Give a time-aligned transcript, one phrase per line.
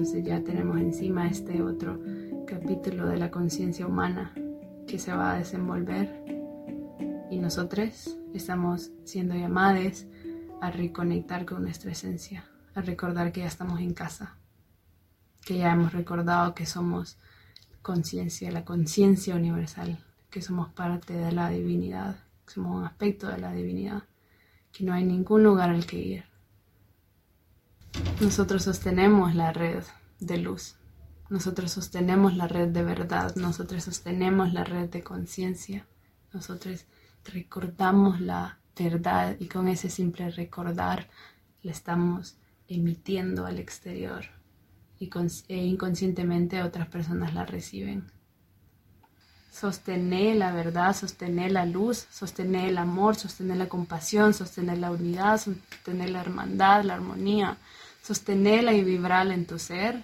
[0.00, 2.00] entonces ya tenemos encima este otro
[2.46, 4.32] capítulo de la conciencia humana
[4.86, 6.24] que se va a desenvolver
[7.30, 10.06] y nosotros estamos siendo llamados
[10.62, 14.38] a reconectar con nuestra esencia, a recordar que ya estamos en casa,
[15.44, 17.18] que ya hemos recordado que somos
[17.82, 23.36] conciencia, la conciencia universal, que somos parte de la divinidad, que somos un aspecto de
[23.36, 24.04] la divinidad,
[24.72, 26.29] que no hay ningún lugar al que ir.
[28.20, 29.82] Nosotros sostenemos la red
[30.18, 30.76] de luz,
[31.30, 35.86] nosotros sostenemos la red de verdad, nosotros sostenemos la red de conciencia,
[36.30, 36.84] nosotros
[37.24, 41.08] recordamos la verdad y con ese simple recordar
[41.62, 42.36] le estamos
[42.68, 44.26] emitiendo al exterior.
[44.98, 45.10] Y
[45.48, 48.12] e inconscientemente otras personas la reciben.
[49.50, 55.40] Sostener la verdad, sostener la luz, sostener el amor, sostener la compasión, sostener la unidad,
[55.40, 57.56] sostener la hermandad, la armonía,
[58.02, 60.02] sostenerla y vibrarla en tu ser.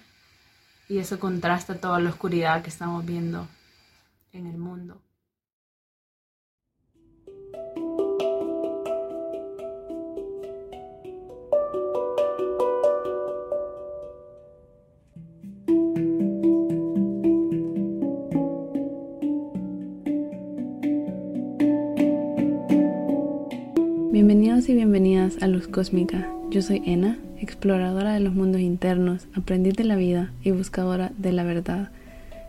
[0.89, 3.47] Y eso contrasta toda la oscuridad que estamos viendo
[4.31, 5.01] en el mundo.
[24.11, 26.36] Bienvenidos y bienvenidas a Luz Cósmica.
[26.49, 31.33] Yo soy Ena, exploradora de los mundos internos, aprendiz de la vida y buscadora de
[31.33, 31.89] la verdad.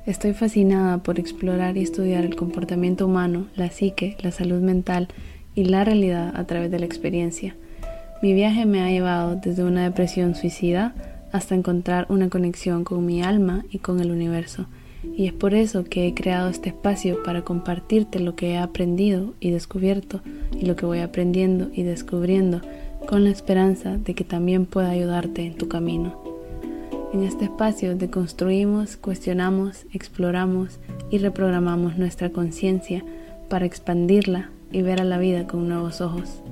[0.06, 5.08] Estoy fascinada por explorar y estudiar el comportamiento humano, la psique, la salud mental
[5.56, 7.56] y la realidad a través de la experiencia.
[8.22, 10.94] Mi viaje me ha llevado desde una depresión suicida
[11.32, 14.68] hasta encontrar una conexión con mi alma y con el universo
[15.16, 19.34] y es por eso que he creado este espacio para compartirte lo que he aprendido
[19.40, 20.20] y descubierto
[20.58, 22.60] y lo que voy aprendiendo y descubriendo
[23.08, 26.22] con la esperanza de que también pueda ayudarte en tu camino.
[27.14, 30.78] En este espacio deconstruimos, cuestionamos, exploramos
[31.10, 33.02] y reprogramamos nuestra conciencia
[33.48, 36.42] para expandirla y ver a la vida con nuevos ojos.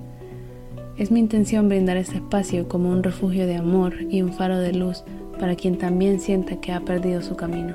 [0.96, 4.72] Es mi intención brindar este espacio como un refugio de amor y un faro de
[4.72, 5.04] luz
[5.38, 7.74] para quien también sienta que ha perdido su camino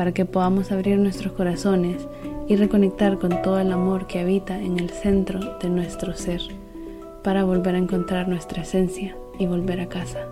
[0.00, 2.08] para que podamos abrir nuestros corazones
[2.48, 6.40] y reconectar con todo el amor que habita en el centro de nuestro ser,
[7.22, 10.26] para volver a encontrar nuestra esencia y volver a casa.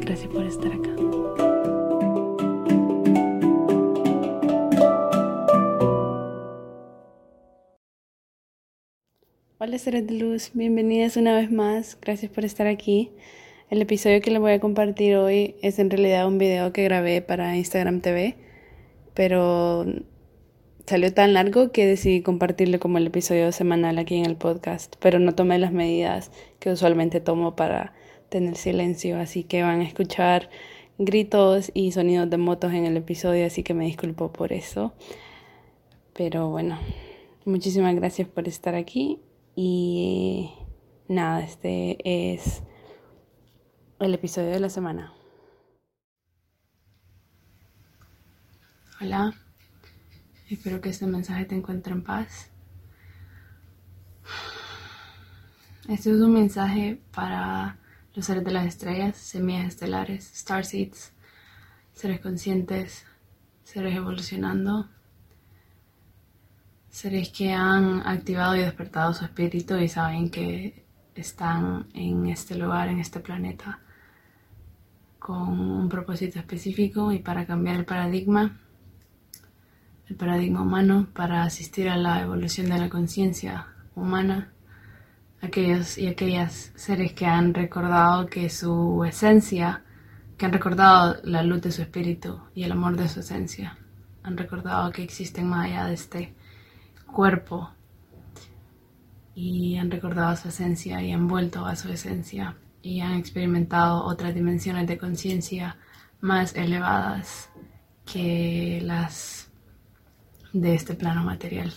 [0.00, 0.90] Gracias por estar acá.
[9.60, 13.10] Hola seres de luz, bienvenidas una vez más, gracias por estar aquí.
[13.70, 17.22] El episodio que les voy a compartir hoy es en realidad un video que grabé
[17.22, 18.36] para Instagram TV
[19.18, 19.84] pero
[20.88, 25.18] salió tan largo que decidí compartirlo como el episodio semanal aquí en el podcast, pero
[25.18, 27.92] no tomé las medidas que usualmente tomo para
[28.30, 30.48] tener silencio, así que van a escuchar
[30.96, 34.94] gritos y sonidos de motos en el episodio, así que me disculpo por eso.
[36.14, 36.78] Pero bueno,
[37.44, 39.20] muchísimas gracias por estar aquí
[39.54, 40.50] y
[41.06, 42.62] nada, este es
[44.00, 45.12] el episodio de la semana.
[49.00, 49.34] Hola,
[50.54, 52.50] espero que este mensaje te encuentre en paz.
[55.88, 57.78] Este es un mensaje para
[58.14, 61.12] los seres de las estrellas, semillas estelares, starseeds,
[61.92, 63.04] seres conscientes,
[63.64, 64.88] seres evolucionando,
[66.90, 72.88] seres que han activado y despertado su espíritu y saben que están en este lugar,
[72.88, 73.80] en este planeta,
[75.18, 78.60] con un propósito específico y para cambiar el paradigma
[80.08, 84.52] el paradigma humano para asistir a la evolución de la conciencia humana,
[85.42, 89.84] aquellos y aquellas seres que han recordado que su esencia,
[90.36, 93.76] que han recordado la luz de su espíritu y el amor de su esencia,
[94.22, 96.34] han recordado que existen más allá de este
[97.06, 97.70] cuerpo
[99.34, 104.34] y han recordado su esencia y han vuelto a su esencia y han experimentado otras
[104.34, 105.76] dimensiones de conciencia
[106.20, 107.50] más elevadas
[108.04, 109.37] que las
[110.52, 111.72] de este plano material.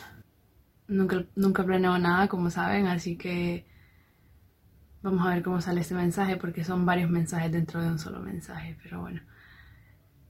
[0.87, 3.65] Nunca, nunca planeo nada, como saben, así que
[5.01, 8.19] vamos a ver cómo sale este mensaje, porque son varios mensajes dentro de un solo
[8.19, 9.21] mensaje, pero bueno.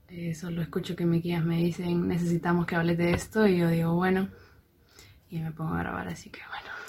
[0.08, 3.68] Eh, solo escucho que mis guías me dicen, necesitamos que hables de esto, y yo
[3.68, 4.28] digo, bueno,
[5.30, 6.70] y me pongo a grabar, así que bueno.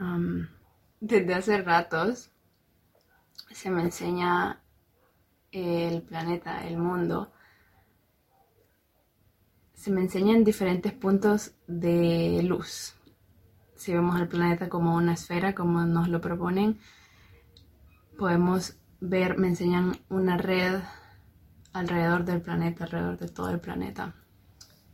[0.00, 0.48] Um,
[1.00, 2.32] desde hace ratos
[3.52, 4.60] se me enseña
[5.52, 7.32] el planeta, el mundo,
[9.82, 12.94] se me enseñan diferentes puntos de luz.
[13.74, 16.78] Si vemos el planeta como una esfera, como nos lo proponen,
[18.16, 20.78] podemos ver, me enseñan una red
[21.72, 24.14] alrededor del planeta, alrededor de todo el planeta.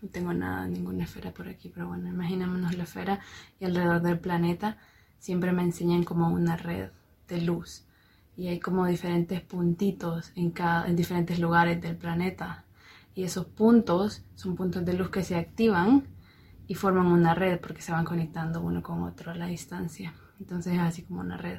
[0.00, 3.20] No tengo nada, ninguna esfera por aquí, pero bueno, imaginémonos la esfera
[3.60, 4.78] y alrededor del planeta
[5.18, 6.88] siempre me enseñan como una red
[7.28, 7.84] de luz
[8.38, 12.64] y hay como diferentes puntitos en, cada, en diferentes lugares del planeta.
[13.18, 16.06] Y esos puntos son puntos de luz que se activan
[16.68, 20.14] y forman una red porque se van conectando uno con otro a la distancia.
[20.38, 21.58] Entonces es así como una red.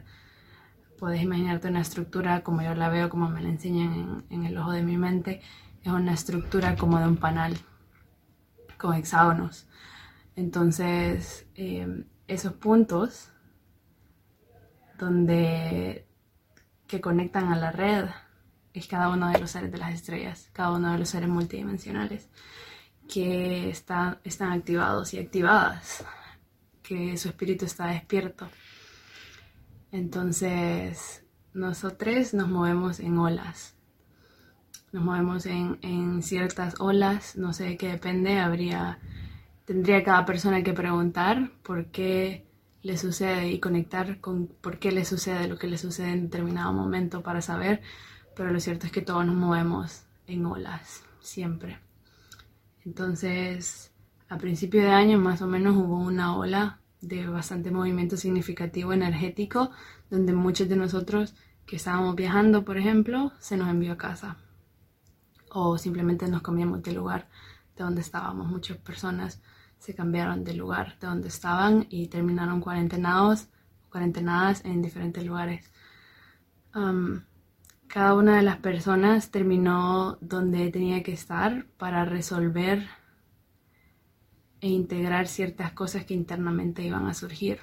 [0.97, 4.71] Puedes imaginarte una estructura como yo la veo, como me la enseñan en, el ojo
[4.71, 5.41] de mi mente.
[5.83, 7.57] Es una estructura como de un panal
[8.77, 9.67] con hexágonos.
[10.37, 13.33] Entonces, eh, esos puntos
[14.97, 16.07] donde
[16.87, 18.05] que conectan a la red
[18.73, 22.29] es cada uno de los seres de las estrellas, cada uno de los seres multidimensionales
[23.07, 26.05] que están activados y activadas,
[26.83, 28.47] que su espíritu está despierto.
[29.91, 31.23] Entonces,
[31.53, 33.75] nosotros nos movemos en olas,
[34.91, 38.99] nos movemos en, en ciertas olas, no sé de qué depende, habría,
[39.65, 42.45] tendría cada persona que preguntar por qué
[42.81, 46.71] le sucede y conectar con por qué le sucede lo que le sucede en determinado
[46.73, 47.81] momento para saber,
[48.39, 51.77] pero lo cierto es que todos nos movemos en olas, siempre.
[52.85, 53.91] Entonces,
[54.29, 59.71] a principio de año más o menos hubo una ola de bastante movimiento significativo energético,
[60.09, 64.37] donde muchos de nosotros que estábamos viajando, por ejemplo, se nos envió a casa.
[65.49, 67.27] O simplemente nos cambiamos de lugar
[67.75, 68.47] de donde estábamos.
[68.47, 69.41] Muchas personas
[69.79, 73.49] se cambiaron de lugar de donde estaban y terminaron cuarentenados,
[73.89, 75.69] cuarentenadas en diferentes lugares.
[77.89, 82.87] Cada una de las personas terminó donde tenía que estar para resolver
[84.61, 87.59] e integrar ciertas cosas que internamente iban a surgir.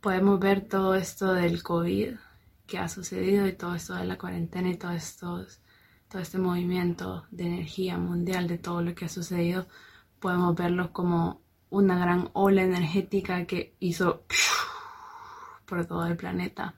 [0.00, 2.14] Podemos ver todo esto del COVID
[2.66, 5.60] que ha sucedido y todo esto de la cuarentena y todos estos
[6.08, 9.66] todo este movimiento de energía mundial, de todo lo que ha sucedido,
[10.20, 11.40] podemos verlo como
[11.70, 14.24] una gran ola energética que hizo
[15.66, 16.74] por todo el planeta.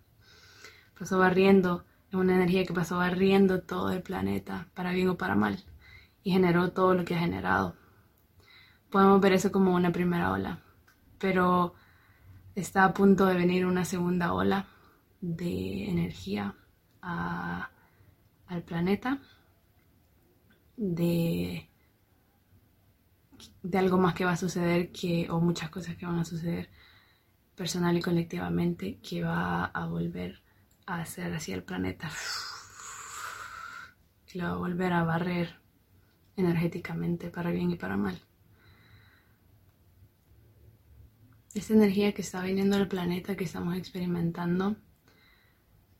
[0.98, 5.34] Pasó barriendo, es una energía que pasó barriendo todo el planeta, para bien o para
[5.34, 5.64] mal,
[6.22, 7.76] y generó todo lo que ha generado.
[8.90, 10.62] Podemos ver eso como una primera ola,
[11.18, 11.74] pero
[12.54, 14.68] está a punto de venir una segunda ola
[15.20, 16.54] de energía
[17.00, 19.20] al planeta
[20.76, 21.68] de,
[23.62, 26.70] de algo más que va a suceder que, o muchas cosas que van a suceder
[27.56, 30.42] personal y colectivamente que va a volver
[30.86, 32.10] a hacer hacia el planeta
[34.26, 35.60] que lo va a volver a barrer
[36.36, 38.20] energéticamente para bien y para mal.
[41.54, 44.76] Esta energía que está viniendo del planeta que estamos experimentando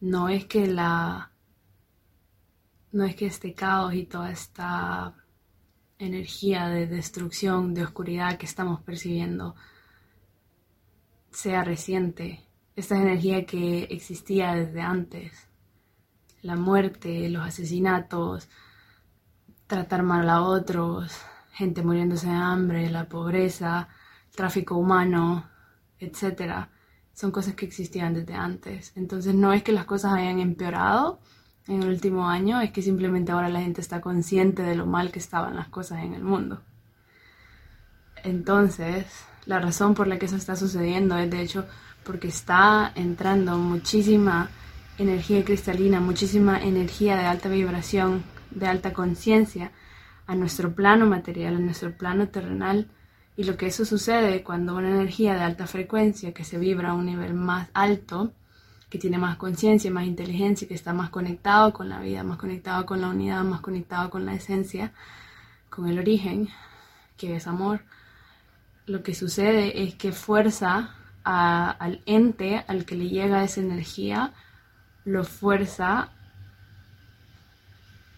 [0.01, 1.31] no es que la
[2.91, 5.15] no es que este caos y toda esta
[5.99, 9.55] energía de destrucción, de oscuridad que estamos percibiendo
[11.35, 12.45] sea reciente.
[12.77, 15.49] Esta es energía que existía desde antes.
[16.43, 18.49] La muerte, los asesinatos,
[19.67, 21.13] tratar mal a otros,
[21.53, 23.89] gente muriéndose de hambre, la pobreza,
[24.35, 25.49] tráfico humano,
[25.99, 26.69] etc.
[27.13, 28.93] Son cosas que existían desde antes.
[28.97, 31.21] Entonces no es que las cosas hayan empeorado,
[31.67, 35.11] en el último año es que simplemente ahora la gente está consciente de lo mal
[35.11, 36.63] que estaban las cosas en el mundo.
[38.23, 39.07] Entonces,
[39.47, 41.67] la razón por la que eso está sucediendo es de hecho
[42.05, 44.51] porque está entrando muchísima
[44.99, 49.73] energía cristalina, muchísima energía de alta vibración, de alta conciencia
[50.27, 52.89] a nuestro plano material, a nuestro plano terrenal.
[53.37, 56.95] Y lo que eso sucede cuando una energía de alta frecuencia que se vibra a
[56.95, 58.33] un nivel más alto,
[58.89, 62.87] que tiene más conciencia, más inteligencia, que está más conectado con la vida, más conectado
[62.87, 64.93] con la unidad, más conectado con la esencia,
[65.69, 66.49] con el origen,
[67.17, 67.81] que es amor,
[68.87, 74.33] lo que sucede es que fuerza al ente al que le llega esa energía,
[75.05, 76.11] lo fuerza,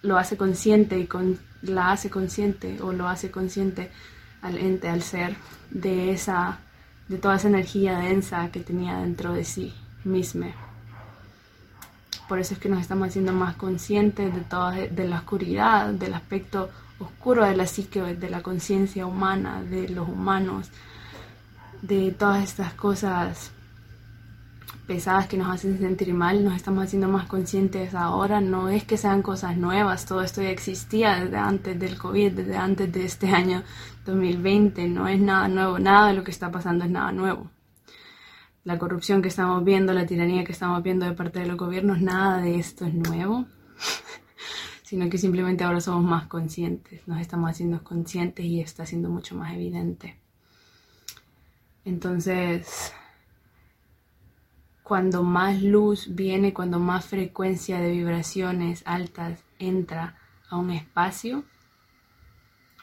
[0.02, 3.90] lo hace consciente y con, la hace consciente o lo hace consciente
[4.42, 5.36] al ente, al ser,
[5.70, 6.58] de esa,
[7.08, 9.72] de toda esa energía densa que tenía dentro de sí
[10.04, 10.52] mismo.
[12.28, 16.14] Por eso es que nos estamos haciendo más conscientes de toda de la oscuridad, del
[16.14, 20.70] aspecto oscuro de la psique, de la conciencia humana, de los humanos,
[21.82, 23.52] de todas estas cosas
[24.86, 28.96] pesadas que nos hacen sentir mal, nos estamos haciendo más conscientes ahora, no es que
[28.96, 33.30] sean cosas nuevas, todo esto ya existía desde antes del COVID, desde antes de este
[33.30, 33.64] año
[34.04, 37.50] 2020, no es nada nuevo, nada de lo que está pasando es nada nuevo.
[38.62, 42.00] La corrupción que estamos viendo, la tiranía que estamos viendo de parte de los gobiernos,
[42.00, 43.46] nada de esto es nuevo,
[44.86, 49.34] sino que simplemente ahora somos más conscientes, nos estamos haciendo conscientes y está siendo mucho
[49.34, 50.16] más evidente.
[51.84, 52.92] Entonces,
[54.84, 61.42] cuando más luz viene, cuando más frecuencia de vibraciones altas entra a un espacio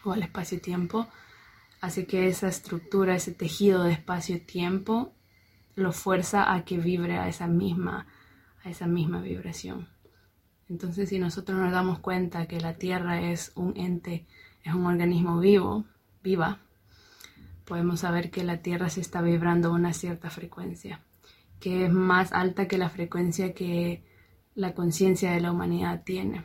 [0.04, 1.08] o al espacio-tiempo,
[1.80, 5.14] hace que esa estructura, ese tejido de espacio-tiempo
[5.76, 8.08] lo fuerza a que vibre a esa misma,
[8.66, 9.93] a esa misma vibración.
[10.74, 14.26] Entonces, si nosotros nos damos cuenta que la Tierra es un ente,
[14.64, 15.86] es un organismo vivo,
[16.24, 16.62] viva,
[17.64, 21.00] podemos saber que la Tierra se está vibrando a una cierta frecuencia,
[21.60, 24.04] que es más alta que la frecuencia que
[24.56, 26.44] la conciencia de la humanidad tiene.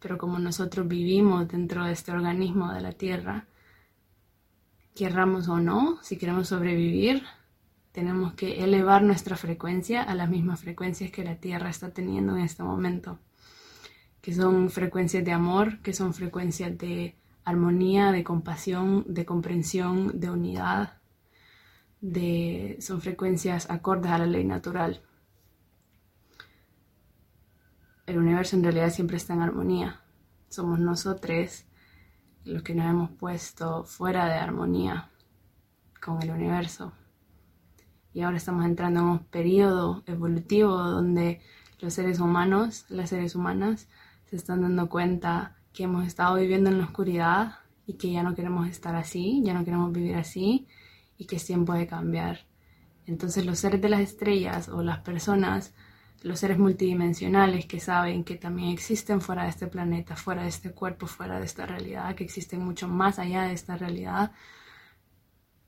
[0.00, 3.46] Pero como nosotros vivimos dentro de este organismo de la Tierra,
[4.94, 7.22] querramos o no, si queremos sobrevivir,
[7.92, 12.42] tenemos que elevar nuestra frecuencia a las mismas frecuencias que la Tierra está teniendo en
[12.42, 13.18] este momento,
[14.20, 20.30] que son frecuencias de amor, que son frecuencias de armonía, de compasión, de comprensión, de
[20.30, 20.98] unidad,
[22.00, 25.02] de, son frecuencias acordes a la ley natural.
[28.06, 30.00] El universo en realidad siempre está en armonía.
[30.48, 31.64] Somos nosotros
[32.44, 35.10] los que nos hemos puesto fuera de armonía
[36.00, 36.92] con el universo
[38.12, 41.40] y ahora estamos entrando en un periodo evolutivo donde
[41.78, 43.88] los seres humanos, las seres humanas,
[44.30, 48.34] se están dando cuenta que hemos estado viviendo en la oscuridad y que ya no
[48.34, 50.68] queremos estar así, ya no queremos vivir así
[51.18, 52.46] y que es tiempo de cambiar.
[53.06, 55.74] Entonces los seres de las estrellas o las personas,
[56.22, 60.70] los seres multidimensionales que saben que también existen fuera de este planeta, fuera de este
[60.70, 64.32] cuerpo, fuera de esta realidad, que existen mucho más allá de esta realidad,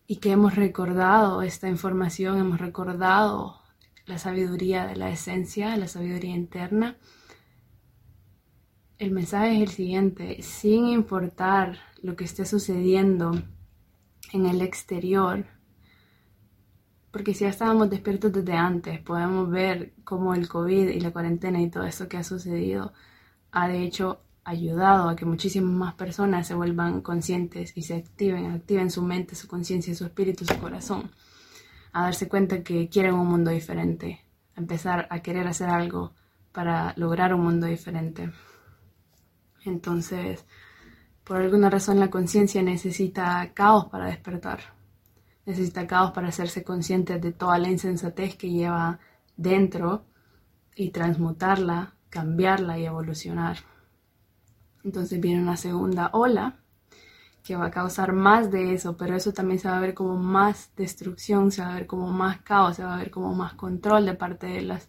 [0.07, 3.61] y que hemos recordado esta información, hemos recordado
[4.05, 6.97] la sabiduría de la esencia, la sabiduría interna.
[9.03, 13.33] El mensaje es el siguiente, sin importar lo que esté sucediendo
[14.33, 15.45] en el exterior,
[17.11, 21.61] porque si ya estábamos despiertos desde antes, podemos ver cómo el COVID y la cuarentena
[21.61, 22.93] y todo eso que ha sucedido
[23.51, 28.53] ha de hecho ayudado a que muchísimas más personas se vuelvan conscientes y se activen,
[28.53, 31.11] activen su mente, su conciencia, su espíritu, su corazón,
[31.93, 36.13] a darse cuenta que quieren un mundo diferente, a empezar a querer hacer algo
[36.53, 38.31] para lograr un mundo diferente.
[39.65, 40.45] Entonces,
[41.25, 44.61] por alguna razón la conciencia necesita caos para despertar,
[45.47, 48.99] necesita caos para hacerse consciente de toda la insensatez que lleva
[49.37, 50.05] dentro
[50.75, 53.59] y transmutarla, cambiarla y evolucionar.
[54.85, 56.59] Entonces viene una segunda ola
[57.43, 60.17] que va a causar más de eso, pero eso también se va a ver como
[60.17, 63.55] más destrucción, se va a ver como más caos, se va a ver como más
[63.55, 64.89] control de parte de las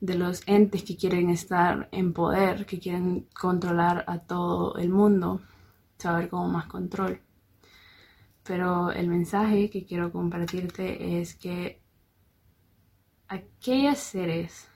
[0.00, 5.40] de los entes que quieren estar en poder, que quieren controlar a todo el mundo,
[6.04, 7.20] ver como más control.
[8.44, 11.82] Pero el mensaje que quiero compartirte es que
[13.28, 14.68] aquellos seres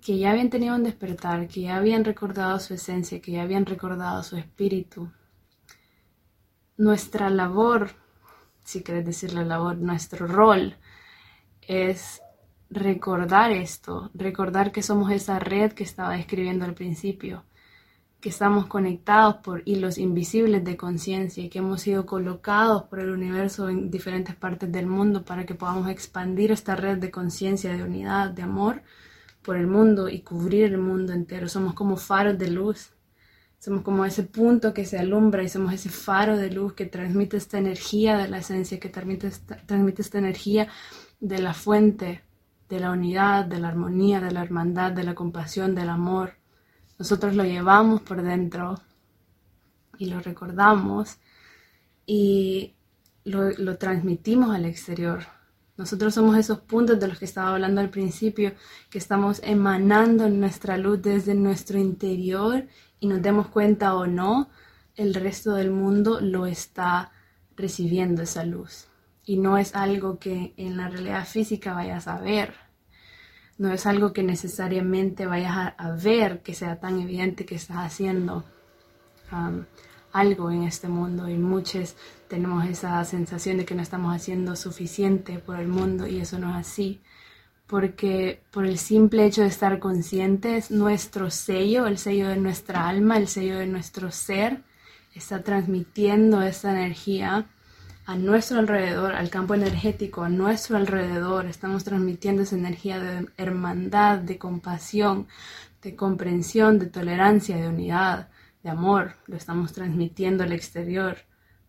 [0.00, 3.66] que ya habían tenido un despertar, que ya habían recordado su esencia, que ya habían
[3.66, 5.10] recordado su espíritu.
[6.76, 7.90] Nuestra labor,
[8.64, 10.76] si quieres decir la labor, nuestro rol
[11.60, 12.21] es
[12.72, 17.44] recordar esto, recordar que somos esa red que estaba describiendo al principio,
[18.20, 23.10] que estamos conectados por hilos invisibles de conciencia y que hemos sido colocados por el
[23.10, 27.82] universo en diferentes partes del mundo para que podamos expandir esta red de conciencia, de
[27.82, 28.82] unidad, de amor
[29.42, 31.48] por el mundo y cubrir el mundo entero.
[31.48, 32.92] Somos como faros de luz.
[33.58, 37.36] Somos como ese punto que se alumbra y somos ese faro de luz que transmite
[37.36, 40.68] esta energía de la esencia, que transmite esta, transmite esta energía
[41.20, 42.22] de la fuente,
[42.72, 46.38] de la unidad, de la armonía, de la hermandad, de la compasión, del amor.
[46.98, 48.80] Nosotros lo llevamos por dentro
[49.98, 51.18] y lo recordamos
[52.06, 52.72] y
[53.24, 55.26] lo, lo transmitimos al exterior.
[55.76, 58.54] Nosotros somos esos puntos de los que estaba hablando al principio,
[58.88, 62.66] que estamos emanando nuestra luz desde nuestro interior
[63.00, 64.48] y nos demos cuenta o no,
[64.96, 67.12] el resto del mundo lo está
[67.54, 68.88] recibiendo esa luz.
[69.24, 72.54] Y no es algo que en la realidad física vayas a ver.
[73.58, 78.44] No es algo que necesariamente vayas a, ver que sea tan evidente que estás haciendo
[79.30, 79.64] um,
[80.12, 81.28] algo en este mundo.
[81.28, 81.94] Y muchos
[82.28, 86.50] tenemos esa sensación de que no estamos haciendo suficiente por el mundo y eso no
[86.50, 87.00] es así.
[87.66, 93.16] Porque por el simple hecho de estar conscientes, nuestro sello, el sello de nuestra alma,
[93.16, 94.62] el sello de nuestro ser,
[95.14, 97.46] está transmitiendo esa energía
[98.04, 101.46] a nuestro alrededor, al campo energético, a nuestro alrededor.
[101.46, 105.28] Estamos transmitiendo esa energía de hermandad, de compasión,
[105.82, 108.28] de comprensión, de tolerancia, de unidad,
[108.62, 109.14] de amor.
[109.26, 111.18] Lo estamos transmitiendo al exterior,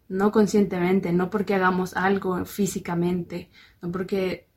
[0.08, 4.50] no conscientemente, no porque hagamos algo físicamente, no porque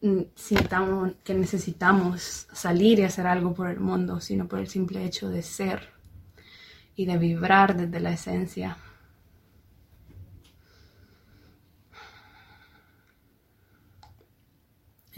[0.00, 5.04] mm, sintamos que necesitamos salir y hacer algo por el mundo, sino por el simple
[5.04, 5.90] hecho de ser
[6.96, 8.78] y de vibrar desde la esencia.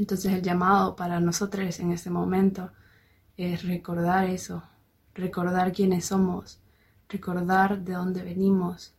[0.03, 2.73] Entonces el llamado para nosotros en este momento
[3.37, 4.65] es recordar eso,
[5.15, 6.59] recordar quiénes somos,
[7.09, 8.97] recordar de dónde venimos,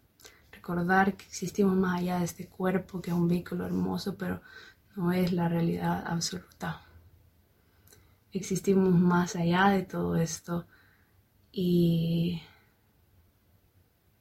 [0.49, 4.39] recordar que existimos más allá de este cuerpo, que es un vehículo hermoso, pero
[4.95, 6.83] no es la realidad absoluta.
[8.31, 10.65] Existimos más allá de todo esto
[11.51, 12.41] y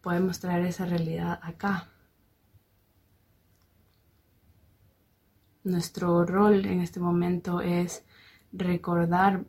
[0.01, 1.92] podemos traer esa realidad acá.
[5.65, 8.05] Nuestro rol en este momento es
[8.53, 9.45] recordar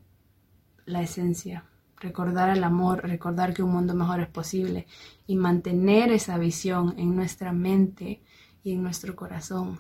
[0.85, 1.65] la esencia,
[1.99, 4.85] recordar el amor, recordar que un mundo mejor es posible
[5.25, 8.21] y mantener esa visión en nuestra mente
[8.63, 9.79] y en nuestro corazón.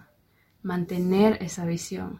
[0.63, 2.19] Mantener esa visión.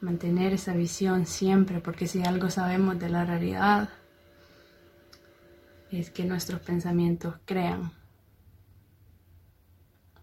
[0.00, 3.90] Mantener esa visión siempre, porque si algo sabemos de la realidad,
[5.90, 7.97] es que nuestros pensamientos crean.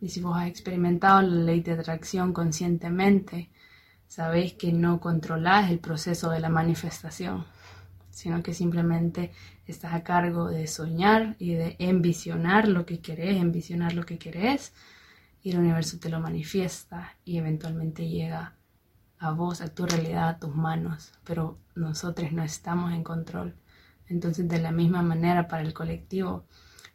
[0.01, 3.49] Y si vos has experimentado la ley de atracción conscientemente,
[4.07, 7.45] sabéis que no controlás el proceso de la manifestación,
[8.09, 9.31] sino que simplemente
[9.65, 14.73] estás a cargo de soñar y de envisionar lo que querés, envisionar lo que querés,
[15.41, 18.55] y el universo te lo manifiesta y eventualmente llega
[19.19, 23.55] a vos, a tu realidad, a tus manos, pero nosotros no estamos en control.
[24.07, 26.45] Entonces, de la misma manera para el colectivo,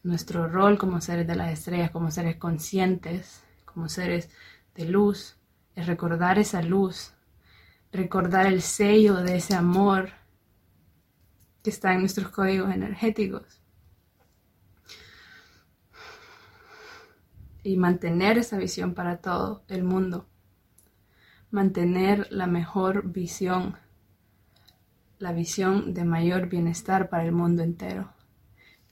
[0.02, 4.30] nuestro rol como seres de las estrellas, como seres conscientes, como seres
[4.74, 5.36] de luz,
[5.74, 7.12] es recordar esa luz,
[7.92, 10.10] recordar el sello de ese amor
[11.62, 13.60] que está en nuestros códigos energéticos.
[17.62, 20.26] Y mantener esa visión para todo el mundo.
[21.50, 23.76] Mantener la mejor visión,
[25.18, 28.14] la visión de mayor bienestar para el mundo entero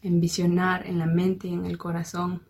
[0.03, 2.43] envisionar en la mente y en el corazón.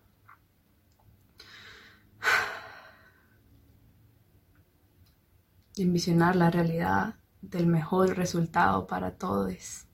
[5.77, 9.87] Envisionar la realidad del mejor resultado para todos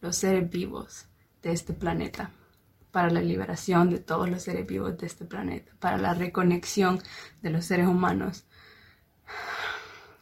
[0.00, 1.06] los seres vivos
[1.42, 2.30] de este planeta,
[2.92, 7.00] para la liberación de todos los seres vivos de este planeta, para la reconexión
[7.42, 8.46] de los seres humanos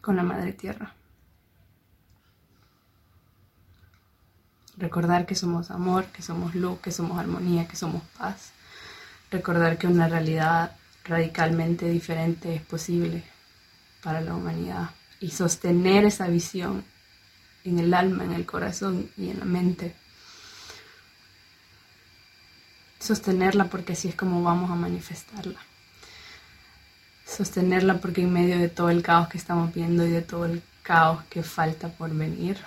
[0.01, 0.95] con la Madre Tierra.
[4.77, 8.51] Recordar que somos amor, que somos luz, que somos armonía, que somos paz.
[9.31, 13.23] Recordar que una realidad radicalmente diferente es posible
[14.03, 14.91] para la humanidad.
[15.21, 16.85] Y sostener esa visión
[17.65, 19.95] en el alma, en el corazón y en la mente.
[22.99, 25.59] Sostenerla porque así es como vamos a manifestarla.
[27.27, 30.63] Sostenerla porque en medio de todo el caos que estamos viendo y de todo el
[30.83, 32.59] caos que falta por venir,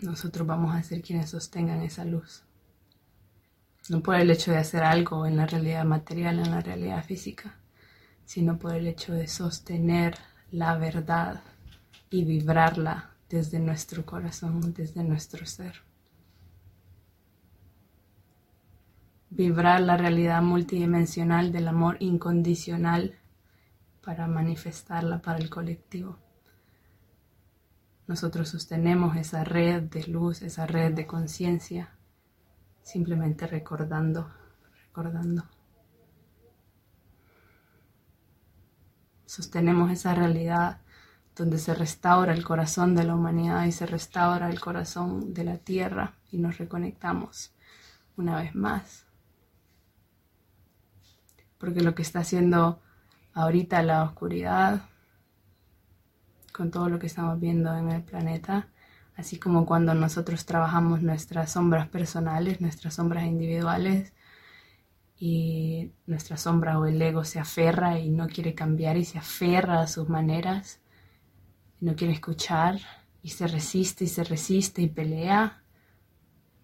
[0.00, 2.42] nosotros vamos a ser quienes sostengan esa luz.
[3.88, 7.56] No por el hecho de hacer algo en la realidad material, en la realidad física,
[8.24, 10.16] sino por el hecho de sostener
[10.50, 11.42] la verdad
[12.10, 15.82] y vibrarla desde nuestro corazón, desde nuestro ser.
[19.30, 23.18] Vibrar la realidad multidimensional del amor incondicional
[24.00, 26.23] para manifestarla para el colectivo
[28.06, 31.96] nosotros sostenemos esa red de luz, esa red de conciencia,
[32.82, 34.30] simplemente recordando,
[34.86, 35.44] recordando.
[39.24, 40.80] Sostenemos esa realidad
[41.34, 45.56] donde se restaura el corazón de la humanidad y se restaura el corazón de la
[45.56, 47.52] tierra y nos reconectamos
[48.16, 49.06] una vez más.
[51.58, 52.80] Porque lo que está haciendo
[53.32, 54.88] ahorita la oscuridad
[56.54, 58.68] con todo lo que estamos viendo en el planeta,
[59.16, 64.12] así como cuando nosotros trabajamos nuestras sombras personales, nuestras sombras individuales,
[65.16, 69.80] y nuestra sombra o el ego se aferra y no quiere cambiar y se aferra
[69.80, 70.80] a sus maneras,
[71.80, 72.78] no quiere escuchar
[73.22, 75.62] y se resiste y se resiste y pelea.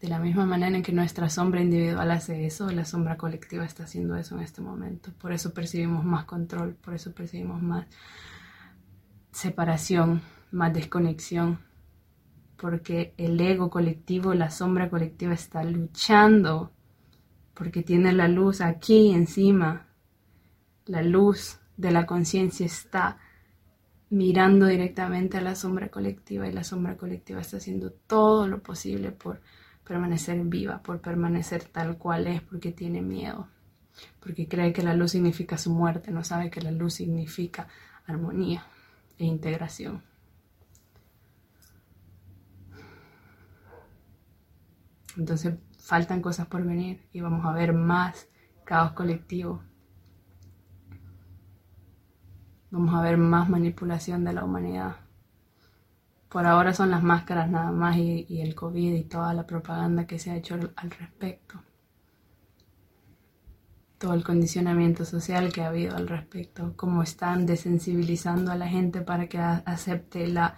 [0.01, 3.85] De la misma manera en que nuestra sombra individual hace eso, la sombra colectiva está
[3.85, 5.13] haciendo eso en este momento.
[5.19, 7.87] Por eso percibimos más control, por eso percibimos más
[9.33, 11.61] separación, más desconexión,
[12.57, 16.73] porque el ego colectivo, la sombra colectiva está luchando
[17.55, 19.87] porque tiene la luz aquí encima.
[20.87, 23.19] La luz de la conciencia está
[24.11, 29.13] mirando directamente a la sombra colectiva y la sombra colectiva está haciendo todo lo posible
[29.13, 29.41] por
[29.85, 33.49] permanecer viva, por permanecer tal cual es, porque tiene miedo,
[34.21, 37.69] porque cree que la luz significa su muerte, no sabe que la luz significa
[38.07, 38.65] armonía
[39.21, 40.03] e integración.
[45.17, 48.29] Entonces faltan cosas por venir y vamos a ver más
[48.65, 49.63] caos colectivo.
[52.71, 54.97] Vamos a ver más manipulación de la humanidad.
[56.31, 60.19] Por ahora son las máscaras nada más y, el COVID y toda la propaganda que
[60.19, 61.61] se ha hecho al respecto.
[64.01, 69.03] Todo el condicionamiento social que ha habido al respecto, cómo están desensibilizando a la gente
[69.03, 70.57] para que acepte la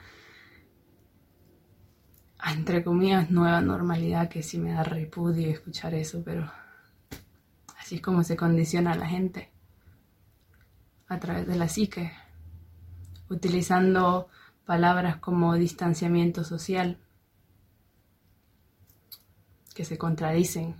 [2.44, 6.50] entre comillas, nueva normalidad, que sí me da repudio escuchar eso, pero
[7.78, 9.52] así es como se condiciona a la gente,
[11.07, 12.12] a través de la psique,
[13.28, 14.28] utilizando
[14.66, 16.98] palabras como distanciamiento social,
[19.74, 20.74] que se contradicen,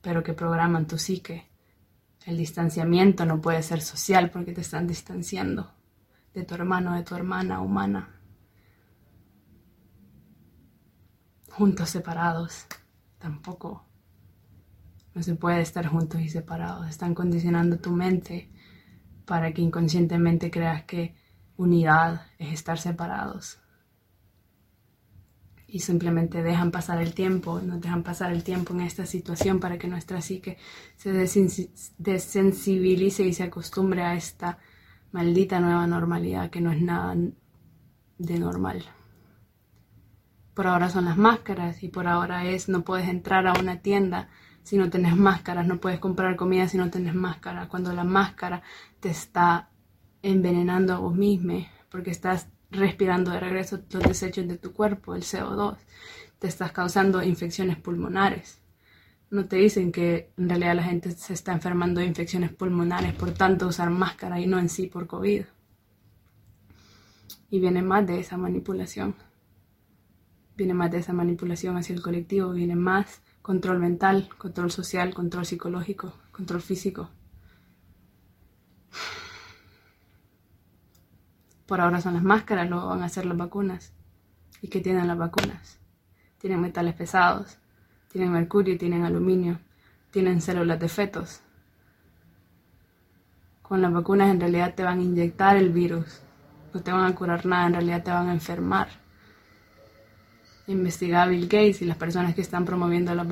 [0.00, 1.48] pero que programan tu psique.
[2.26, 5.72] El distanciamiento no puede ser social porque te están distanciando
[6.34, 8.18] de tu hermano, de tu hermana humana.
[11.58, 12.66] juntos separados.
[13.18, 13.84] Tampoco.
[15.12, 16.88] No se puede estar juntos y separados.
[16.88, 18.52] Están condicionando tu mente
[19.26, 21.16] para que inconscientemente creas que
[21.56, 23.58] unidad es estar separados.
[25.70, 29.76] Y simplemente dejan pasar el tiempo, nos dejan pasar el tiempo en esta situación para
[29.76, 30.56] que nuestra psique
[30.96, 31.12] se
[31.98, 34.58] desensibilice y se acostumbre a esta
[35.12, 37.14] maldita nueva normalidad que no es nada
[38.16, 38.82] de normal.
[40.54, 44.30] Por ahora son las máscaras y por ahora es no puedes entrar a una tienda
[44.62, 48.62] si no tenés máscaras, no puedes comprar comida si no tenés máscara, cuando la máscara
[49.00, 49.70] te está
[50.22, 55.22] envenenando a vos mismo porque estás respirando de regreso los desechos de tu cuerpo, el
[55.22, 55.76] CO2,
[56.38, 58.60] te estás causando infecciones pulmonares.
[59.30, 63.32] No te dicen que en realidad la gente se está enfermando de infecciones pulmonares por
[63.32, 65.44] tanto usar máscara y no en sí por COVID.
[67.50, 69.14] Y viene más de esa manipulación
[70.58, 75.46] viene más de esa manipulación hacia el colectivo, viene más control mental, control social, control
[75.46, 77.08] psicológico, control físico.
[81.68, 83.92] Por ahora son las máscaras, luego van a ser las vacunas.
[84.62, 85.78] ¿Y qué tienen las vacunas?
[86.38, 87.58] Tienen metales pesados,
[88.10, 89.60] tienen mercurio, tienen aluminio,
[90.10, 91.42] tienen células de fetos.
[93.62, 96.22] Con las vacunas en realidad te van a inyectar el virus,
[96.74, 98.88] no te van a curar nada, en realidad te van a enfermar
[100.72, 103.26] investiga a Bill Gates y las personas que están promoviendo las,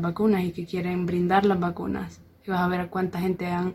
[0.00, 2.20] vacunas y que quieren brindar las vacunas.
[2.44, 3.74] Y vas a ver a cuánta gente han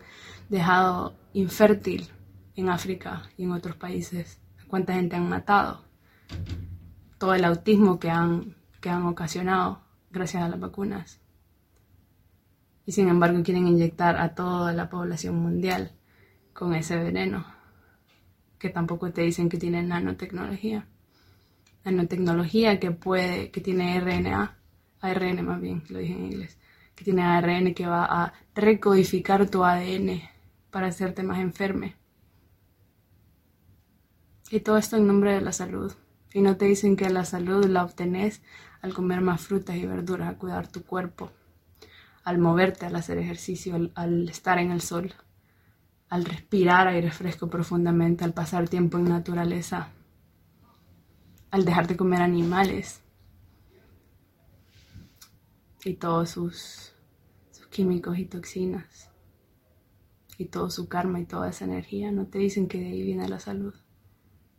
[0.49, 2.09] dejado infértil
[2.57, 5.85] en África y en otros países, cuánta gente han matado.
[7.17, 11.21] Todo el autismo que han, que han ocasionado gracias a las vacunas.
[12.85, 15.93] Y sin embargo quieren inyectar a toda la población mundial
[16.53, 17.45] con ese veneno,
[18.59, 20.87] que tampoco te dicen que tienen nanotecnología
[21.91, 24.57] nanotecnología que puede, que tiene RNA,
[25.01, 26.57] ARN más bien, lo dije en inglés,
[26.95, 30.21] que tiene ARN que va a recodificar tu ADN
[30.69, 31.95] para hacerte más enferme.
[34.49, 35.93] Y todo esto en nombre de la salud.
[36.33, 38.41] Y no te dicen que la salud la obtenés
[38.81, 41.31] al comer más frutas y verduras, a cuidar tu cuerpo,
[42.23, 45.13] al moverte, al hacer ejercicio, al, al estar en el sol,
[46.09, 49.89] al respirar aire fresco profundamente, al pasar tiempo en naturaleza,
[51.51, 53.01] al dejar de comer animales
[55.83, 56.93] y todos sus,
[57.69, 59.11] químicos y toxinas
[60.37, 63.27] y todo su karma y toda esa energía, no te dicen que de ahí viene
[63.27, 63.73] la salud.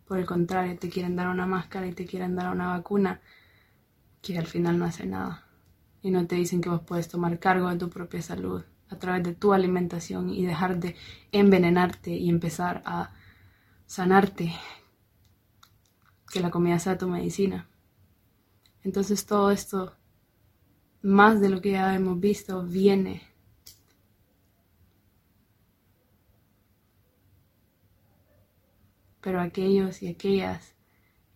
[0.09, 3.21] Por el contrario, te quieren dar una máscara y te quieren dar una vacuna
[4.23, 5.45] que al final no hace nada.
[6.01, 9.23] Y no te dicen que vos puedes tomar cargo de tu propia salud a través
[9.23, 10.97] de tu alimentación y dejar de
[11.31, 13.11] envenenarte y empezar a
[13.87, 14.55] sanarte
[16.33, 17.69] que la comida sea tu medicina.
[18.85, 19.95] Entonces todo esto,
[21.03, 23.28] más de lo que ya hemos visto, viene
[29.21, 30.75] pero aquellos y aquellas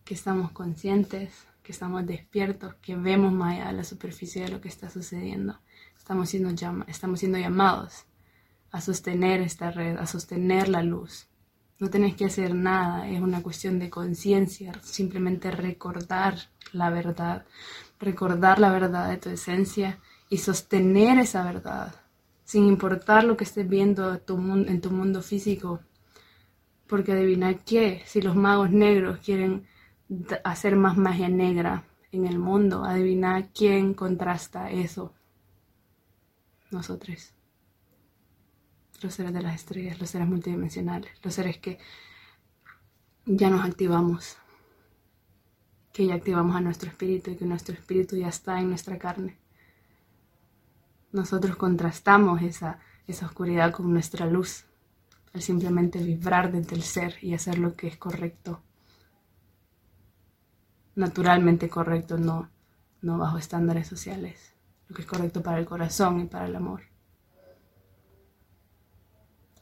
[0.03, 4.61] que estamos conscientes, que estamos despiertos, que vemos más allá de la superficie de lo
[4.61, 5.59] que está sucediendo,
[5.97, 6.49] estamos siendo,
[6.87, 8.05] estamos siendo llamados
[8.71, 11.27] a sostener esta red, a sostener la luz,
[11.83, 16.37] no tenés que hacer nada, es una cuestión de conciencia, simplemente recordar
[16.71, 17.45] la verdad,
[17.99, 21.93] recordar la verdad de tu esencia y sostener esa verdad,
[22.45, 25.81] sin importar lo que estés viendo en tu mundo físico.
[26.93, 29.65] Porque adivinar qué, si los magos negros quieren
[30.43, 35.11] hacer más magia negra en el mundo, adivinar quién contrasta eso.
[36.69, 37.33] Nosotros.
[39.01, 41.79] Los seres de las estrellas, los seres multidimensionales, los seres que
[43.25, 44.37] ya nos activamos,
[45.93, 49.39] que ya activamos a nuestro espíritu y que nuestro espíritu ya está en nuestra carne.
[51.11, 52.77] Nosotros contrastamos esa,
[53.07, 54.67] esa oscuridad con nuestra luz,
[55.33, 58.61] al simplemente vibrar desde el ser y hacer lo que es correcto,
[60.95, 62.49] naturalmente correcto, no,
[63.01, 64.53] no bajo estándares sociales,
[64.87, 66.83] lo que es correcto para el corazón y para el amor.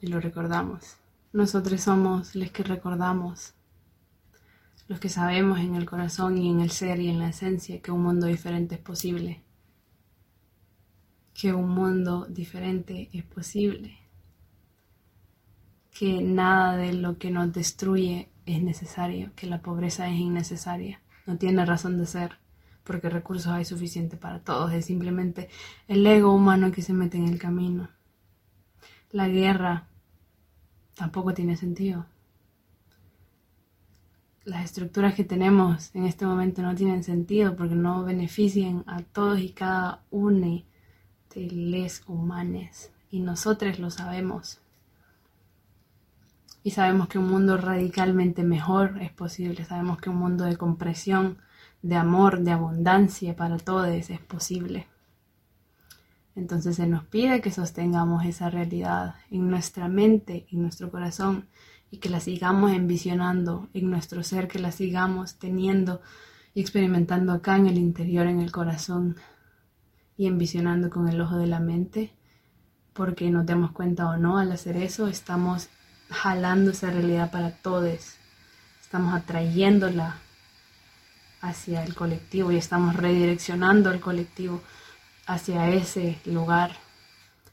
[0.02, 0.98] Y lo recordamos.
[1.32, 3.54] Nosotros somos los que recordamos,
[4.90, 7.92] los que sabemos en el corazón y en el ser y en la esencia que
[7.92, 9.42] un mundo diferente es posible,
[11.34, 14.01] que un mundo diferente es posible,
[16.02, 21.38] que nada de lo que nos destruye es necesario, que la pobreza es innecesaria, no
[21.38, 22.40] tiene razón de ser,
[22.84, 25.48] porque recursos hay suficiente para todos, es simplemente
[25.88, 27.88] el ego humano que se mete en el camino.
[29.12, 29.90] La guerra
[30.96, 32.08] tampoco tiene sentido.
[34.44, 39.40] Las estructuras que tenemos en este momento no tienen sentido porque no benefician a todos
[39.40, 40.64] y cada uno
[41.36, 44.61] de los humanos y nosotros lo sabemos.
[46.64, 51.38] Y sabemos que un mundo radicalmente mejor es posible, sabemos que un mundo de compresión,
[51.82, 54.88] de amor, de abundancia para todos es posible.
[56.36, 61.48] Entonces se nos pide que sostengamos esa realidad en nuestra mente, en nuestro corazón
[61.90, 66.02] y que la sigamos envisionando en nuestro ser, que la sigamos teniendo
[66.54, 69.18] y experimentando acá en el interior, en el corazón
[70.16, 72.14] y envisionando con el ojo de la mente,
[72.94, 75.70] porque nos demos cuenta o no, al hacer eso estamos
[76.12, 78.18] jalando esa realidad para todos,
[78.82, 80.18] estamos atrayéndola
[81.42, 84.62] hacia el colectivo y estamos redireccionando al colectivo
[85.26, 86.72] hacia ese lugar,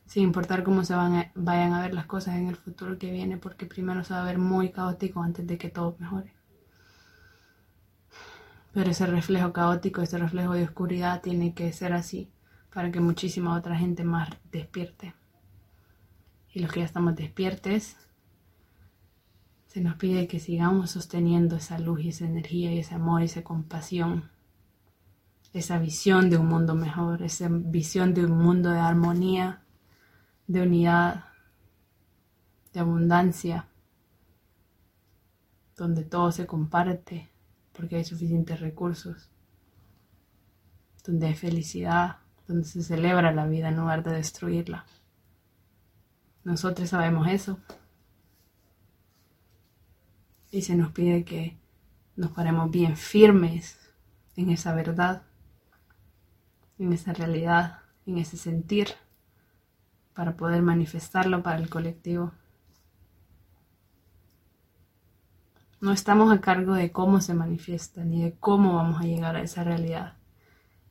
[0.06, 3.36] sin importar cómo se van vayan a ver las cosas en el futuro que viene,
[3.36, 6.34] porque primero se va a ver muy caótico antes de que todo mejore.
[8.72, 12.30] Pero ese reflejo caótico, ese reflejo de oscuridad tiene que ser así
[12.72, 15.14] para que muchísima otra gente más despierte.
[16.52, 17.96] Y los que ya estamos despiertes,
[19.68, 23.26] se nos pide que sigamos sosteniendo esa luz y esa energía y ese amor y
[23.26, 24.28] esa compasión
[25.52, 29.62] esa visión de un mundo mejor, esa visión de un mundo de armonía,
[30.46, 31.24] de unidad,
[32.72, 33.68] de abundancia,
[35.76, 37.30] donde todo se comparte
[37.72, 39.30] porque hay suficientes recursos,
[41.04, 44.84] donde hay felicidad, donde se celebra la vida en lugar de destruirla.
[46.44, 47.58] Nosotros sabemos eso.
[50.50, 51.58] Y se nos pide que
[52.16, 53.78] nos paremos bien firmes
[54.36, 55.22] en esa verdad
[56.78, 58.88] en esa realidad, en ese sentir,
[60.14, 62.32] para poder manifestarlo para el colectivo.
[65.80, 69.42] No estamos a cargo de cómo se manifiesta ni de cómo vamos a llegar a
[69.42, 70.14] esa realidad.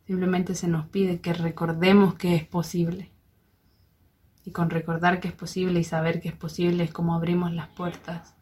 [0.06, 3.12] Simplemente se nos pide que recordemos que es posible.
[4.46, 7.68] Y con recordar que es posible y saber que es posible es como abrimos las
[7.68, 8.37] puertas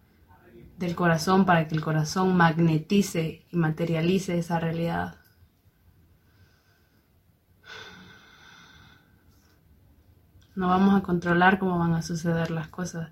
[0.78, 5.18] del corazón para que el corazón magnetice y materialice esa realidad.
[10.56, 13.10] No vamos a controlar cómo van a suceder las cosas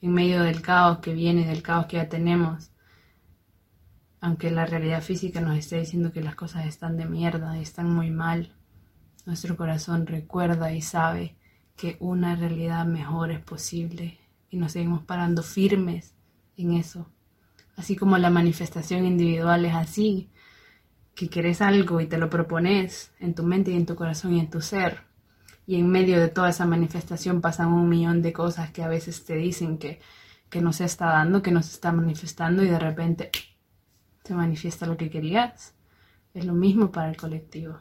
[0.00, 2.72] en medio del caos que viene, del caos que ya tenemos.
[4.20, 7.92] Aunque la realidad física nos esté diciendo que las cosas están de mierda y están
[7.92, 8.54] muy mal,
[9.26, 11.36] nuestro corazón recuerda y sabe
[11.76, 14.18] que una realidad mejor es posible
[14.50, 16.14] y nos seguimos parando firmes
[16.56, 17.06] en eso.
[17.76, 20.30] Así como la manifestación individual es así,
[21.14, 24.40] que quieres algo y te lo propones en tu mente y en tu corazón y
[24.40, 25.02] en tu ser,
[25.66, 29.24] y en medio de toda esa manifestación pasan un millón de cosas que a veces
[29.24, 30.00] te dicen que,
[30.48, 33.30] que no se está dando, que no se está manifestando y de repente
[34.24, 35.74] se manifiesta lo que querías.
[36.34, 37.78] Es lo mismo para el colectivo.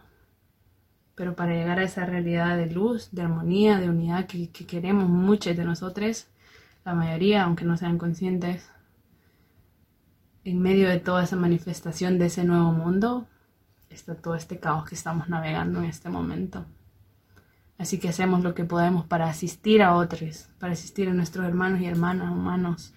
[1.15, 5.09] Pero para llegar a esa realidad de luz, de armonía, de unidad que, que queremos
[5.09, 6.27] muchos de nosotros,
[6.83, 8.69] la mayoría, aunque no sean conscientes,
[10.43, 13.27] en medio de toda esa manifestación de ese nuevo mundo,
[13.89, 16.65] está todo este caos que estamos navegando en este momento.
[17.77, 21.81] Así que hacemos lo que podemos para asistir a otros, para asistir a nuestros hermanos
[21.81, 22.93] y hermanas humanos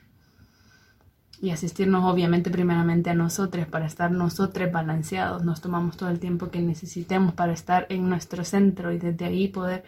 [1.41, 5.45] y asistirnos obviamente primeramente a nosotros para estar nosotros balanceados.
[5.45, 9.49] Nos tomamos todo el tiempo que necesitemos para estar en nuestro centro y desde ahí
[9.49, 9.85] poder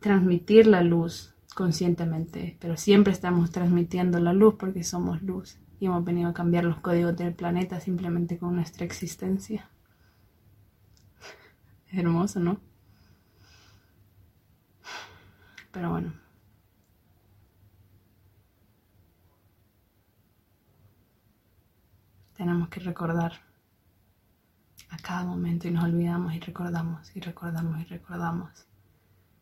[0.00, 2.56] transmitir la luz conscientemente.
[2.60, 6.78] Pero siempre estamos transmitiendo la luz porque somos luz y hemos venido a cambiar los
[6.78, 9.68] códigos del planeta simplemente con nuestra existencia.
[11.88, 12.60] Es hermoso, ¿no?
[15.72, 16.12] Pero bueno.
[22.36, 23.32] Tenemos que recordar
[24.90, 28.64] a cada momento y nos olvidamos y recordamos y recordamos y recordamos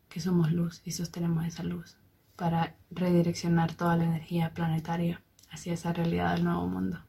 [0.09, 1.99] que somos luz y sostenemos esa luz
[2.37, 7.03] para redireccionar toda la energía planetaria hacia esa realidad del nuevo mundo.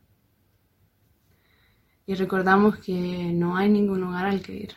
[2.06, 4.74] Y recordamos que no hay ningún lugar al que ir.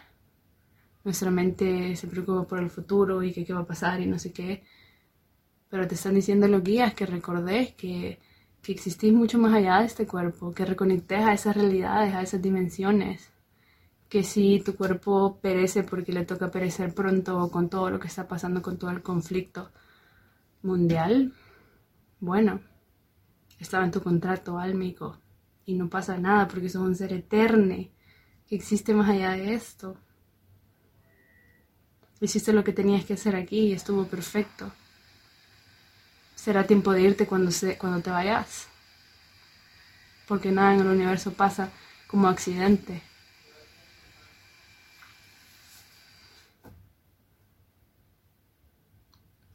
[1.05, 4.19] Nuestra mente se preocupa por el futuro y que qué va a pasar y no
[4.19, 4.65] sé qué.
[5.69, 8.19] Pero te están diciendo los guías que recordes que
[8.63, 12.43] que existís mucho más allá de este cuerpo, que reconectes a esas realidades, a esas
[12.43, 13.31] dimensiones,
[14.09, 18.29] que si tu cuerpo perece porque le toca perecer pronto con todo lo que está
[18.29, 19.71] pasando con todo el conflicto
[20.63, 21.35] mundial,
[22.21, 22.61] bueno,
[23.59, 25.19] estaba en tu contrato álmico
[25.67, 27.89] y no pasa nada porque sos un ser eterno
[28.49, 29.97] que existe más allá de esto.
[32.21, 34.73] Hiciste lo que tenías que hacer aquí y estuvo perfecto
[36.41, 38.67] será tiempo de irte cuando, se, cuando te vayas.
[40.27, 41.71] Porque nada en el universo pasa
[42.07, 43.03] como accidente.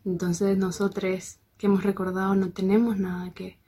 [0.06, 3.60] Entonces nosotros que hemos recordado no tenemos nada que,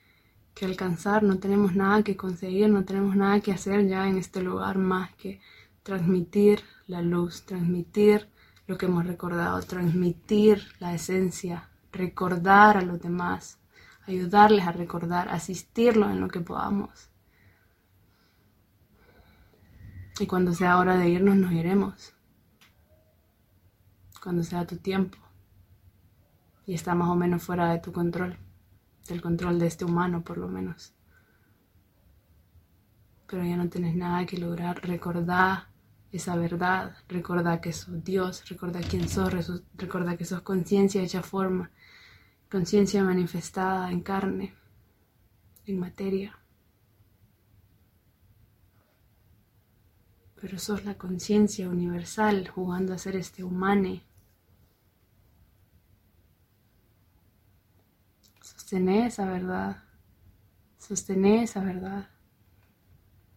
[0.53, 4.41] que alcanzar, no tenemos nada que conseguir, no tenemos nada que hacer ya en este
[4.41, 5.41] lugar más que
[5.83, 8.29] transmitir la luz, transmitir
[8.67, 13.59] lo que hemos recordado, transmitir la esencia recordar a los demás,
[14.05, 17.09] ayudarles a recordar, asistirlos en lo que podamos.
[20.19, 22.13] Y cuando sea hora de irnos, nos iremos.
[24.21, 25.17] Cuando sea tu tiempo.
[26.67, 28.37] Y está más o menos fuera de tu control,
[29.07, 30.93] del control de este humano por lo menos.
[33.25, 34.85] Pero ya no tienes nada que lograr.
[34.85, 35.69] Recordar
[36.11, 39.33] esa verdad, recordar que sos Dios, recordar quién sos,
[39.75, 41.71] recordar que sos conciencia hecha forma,
[42.49, 44.53] conciencia manifestada en carne,
[45.65, 46.37] en materia.
[50.39, 54.06] Pero sos la conciencia universal jugando a ser este humane.
[58.67, 59.77] Sostener esa verdad,
[60.77, 62.09] sostener esa verdad,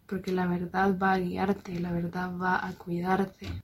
[0.09, 3.63] porque la verdad va a guiarte, la verdad va a cuidarte.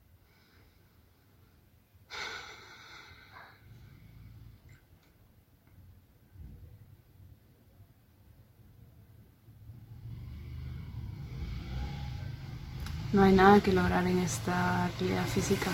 [13.13, 15.73] No hay nada que lograr en esta realidad física.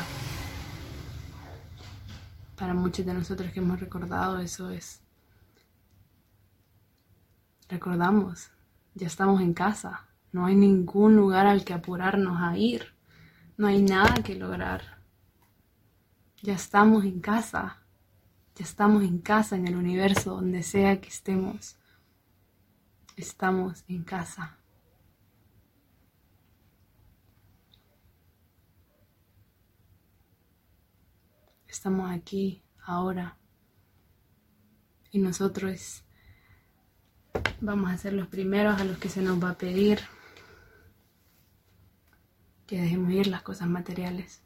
[2.57, 5.03] Para muchos de nosotros que hemos recordado eso es...
[7.73, 8.51] Recordamos,
[8.93, 10.07] ya estamos en casa.
[10.31, 12.95] No hay ningún lugar al que apurarnos a ir.
[13.57, 15.03] No hay nada que lograr.
[16.43, 17.79] Ya estamos en casa.
[18.57, 21.79] Ya estamos en casa en el universo, donde sea que estemos.
[23.17, 24.59] Estamos en casa.
[31.67, 33.39] Estamos aquí, ahora.
[35.11, 36.05] Y nosotros
[37.61, 40.01] vamos a ser los primeros a los que se nos va a pedir
[42.67, 44.43] que dejemos ir las cosas materiales.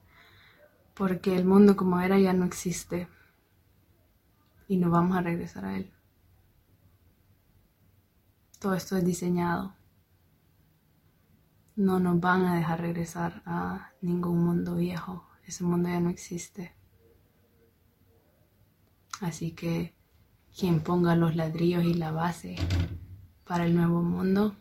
[0.94, 3.09] Porque el mundo como era ya no existe.
[4.68, 5.92] Y no vamos a regresar a él.
[8.59, 9.77] Todo esto es diseñado.
[11.77, 15.29] No nos van a dejar regresar a ningún mundo viejo.
[15.44, 16.75] Ese mundo ya no existe.
[19.20, 19.95] Así que
[20.59, 22.57] quien ponga los ladrillos y la base
[23.44, 24.57] para el nuevo mundo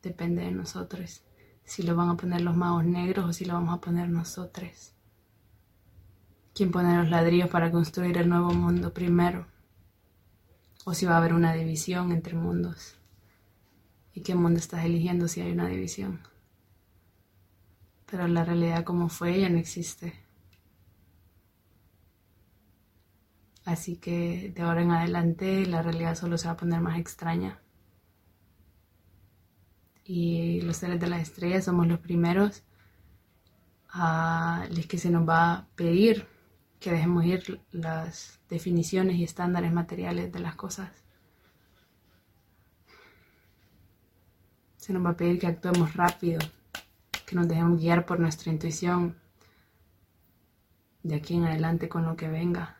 [0.00, 1.22] depende de nosotros.
[1.64, 4.92] Si lo van a poner los magos negros o si lo vamos a poner nosotros.
[6.54, 9.46] Quien pone los ladrillos para construir el nuevo mundo primero.
[10.84, 12.96] O si va a haber una división entre mundos.
[14.14, 16.20] ¿Y qué mundo estás eligiendo si hay una división?
[18.06, 20.27] Pero la realidad como fue ya no existe.
[23.68, 27.60] Así que de ahora en adelante la realidad solo se va a poner más extraña.
[30.04, 32.62] Y los seres de las estrellas somos los primeros
[33.90, 36.26] a los que se nos va a pedir
[36.80, 41.04] que dejemos ir las definiciones y estándares materiales de las cosas.
[44.78, 46.40] Se nos va a pedir que actuemos rápido,
[47.26, 49.18] que nos dejemos guiar por nuestra intuición
[51.02, 52.77] de aquí en adelante con lo que venga.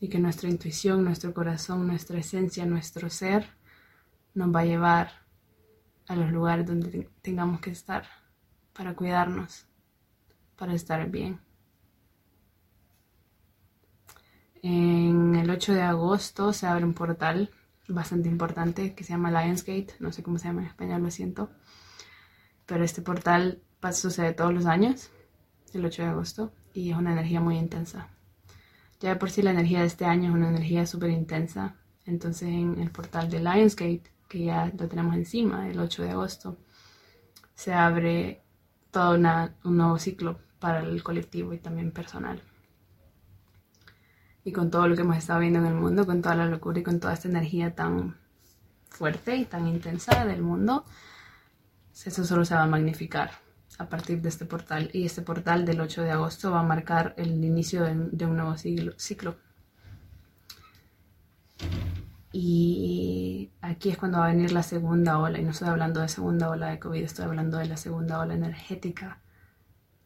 [0.00, 3.46] Y que nuestra intuición, nuestro corazón, nuestra esencia, nuestro ser
[4.34, 5.10] nos va a llevar
[6.06, 8.04] a los lugares donde tengamos que estar
[8.72, 9.66] para cuidarnos,
[10.56, 11.40] para estar bien.
[14.62, 17.50] En el 8 de agosto se abre un portal
[17.88, 21.50] bastante importante que se llama Lionsgate, no sé cómo se llama en español, lo siento,
[22.66, 23.62] pero este portal
[23.92, 25.10] sucede todos los años,
[25.72, 28.08] el 8 de agosto, y es una energía muy intensa.
[29.00, 31.74] Ya de por sí la energía de este año es una energía súper intensa,
[32.04, 36.56] entonces en el portal de Lionsgate, que ya lo tenemos encima, el 8 de agosto,
[37.54, 38.42] se abre
[38.92, 42.40] todo un nuevo ciclo para el colectivo y también personal.
[44.44, 46.78] Y con todo lo que hemos estado viendo en el mundo, con toda la locura
[46.78, 48.16] y con toda esta energía tan
[48.88, 50.84] fuerte y tan intensa del mundo,
[51.92, 53.47] eso solo se va a magnificar
[53.78, 54.90] a partir de este portal.
[54.92, 58.56] Y este portal del 8 de agosto va a marcar el inicio de, un nuevo
[58.56, 59.36] ciclo.
[62.32, 66.08] Y aquí es cuando va a venir la segunda ola, y no estoy hablando de
[66.08, 69.20] segunda ola de COVID, estoy hablando de la segunda ola energética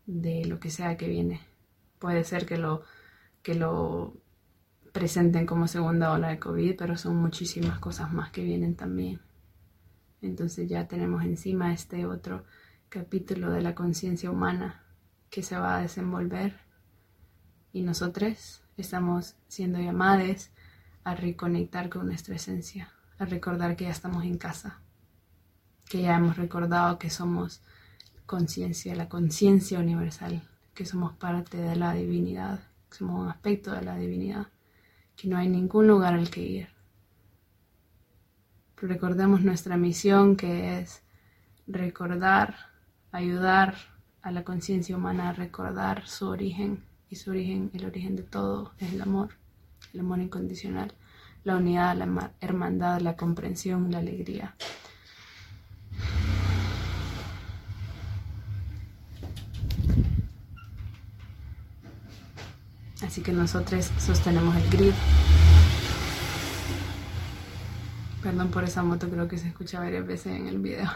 [0.06, 1.40] de lo que sea que viene.
[1.98, 2.82] Puede ser que lo,
[3.42, 4.16] que lo
[4.92, 9.20] presenten como segunda ola de COVID, pero son muchísimas cosas más que vienen también.
[10.20, 12.44] Entonces ya tenemos encima este otro
[12.92, 14.84] capítulo de la conciencia humana
[15.30, 16.60] que se va a desenvolver
[17.72, 20.50] y nosotros estamos siendo llamados
[21.02, 24.82] a reconectar con nuestra esencia, a recordar que ya estamos en casa,
[25.88, 27.62] que ya hemos recordado que somos
[28.26, 33.80] conciencia, la conciencia universal, que somos parte de la divinidad, que somos un aspecto de
[33.80, 34.48] la divinidad
[35.16, 36.68] que no hay ningún lugar al que ir.
[38.76, 41.02] recordemos nuestra misión que es
[41.66, 42.71] recordar,
[43.12, 43.76] ayudar
[44.22, 48.72] a la conciencia humana a recordar su origen y su origen, el origen de todo
[48.78, 49.36] es el amor,
[49.92, 50.94] el amor incondicional,
[51.44, 54.56] la unidad, la hermandad, la comprensión, la alegría.
[63.04, 64.92] Así que nosotros sostenemos el grid.
[68.22, 70.88] Perdón por esa moto, creo que se escucha varias veces en el video.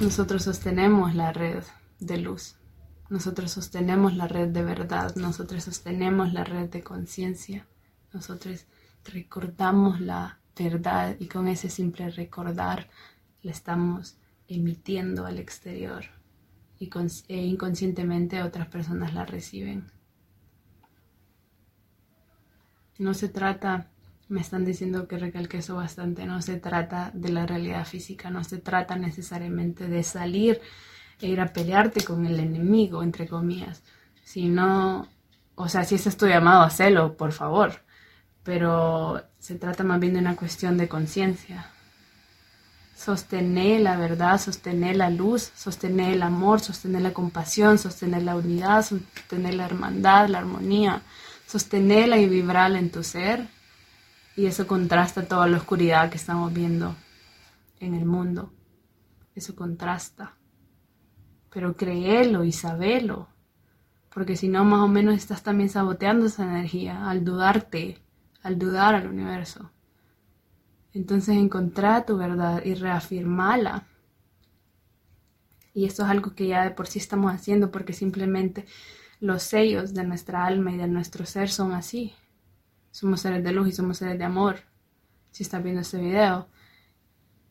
[0.00, 1.62] Nosotros sostenemos la red
[2.00, 2.56] de luz.
[3.08, 5.14] Nosotros sostenemos la red de verdad.
[5.16, 7.66] Nosotros sostenemos la red de conciencia.
[8.12, 8.66] Nosotros
[9.04, 12.88] recordamos la verdad y con ese simple recordar
[13.42, 14.16] la estamos
[14.48, 16.04] emitiendo al exterior
[16.82, 16.90] y
[17.28, 19.92] e inconscientemente otras personas la reciben.
[22.98, 23.91] No se trata,
[24.32, 28.42] me están diciendo que recalque eso bastante, no se trata de la realidad física, no
[28.44, 30.60] se trata necesariamente de salir
[31.20, 33.82] e ir a pelearte con el enemigo, entre comillas,
[34.24, 35.06] sino,
[35.54, 37.82] o sea, si ese es tu llamado, hacelo, por favor,
[38.42, 41.66] pero se trata más bien de una cuestión de conciencia,
[42.96, 48.82] sostener la verdad, sostener la luz, sostener el amor, sostener la compasión, sostener la unidad,
[48.82, 51.02] sostener la hermandad, la armonía,
[51.46, 53.46] sostenerla y vibrarla en tu ser.
[54.36, 56.94] Y eso contrasta toda la oscuridad que estamos viendo
[57.80, 58.52] en el mundo.
[59.34, 60.36] Eso contrasta.
[61.50, 63.28] Pero créelo y sabelo.
[64.14, 67.98] Porque si no, más o menos estás también saboteando esa energía al dudarte,
[68.42, 69.70] al dudar al universo.
[70.94, 73.86] Entonces encontrar tu verdad y reafirmarla.
[75.74, 78.66] Y esto es algo que ya de por sí estamos haciendo porque simplemente
[79.20, 82.14] los sellos de nuestra alma y de nuestro ser son así.
[82.92, 84.56] Somos seres de luz y somos seres de amor.
[85.30, 86.46] Si estás viendo este video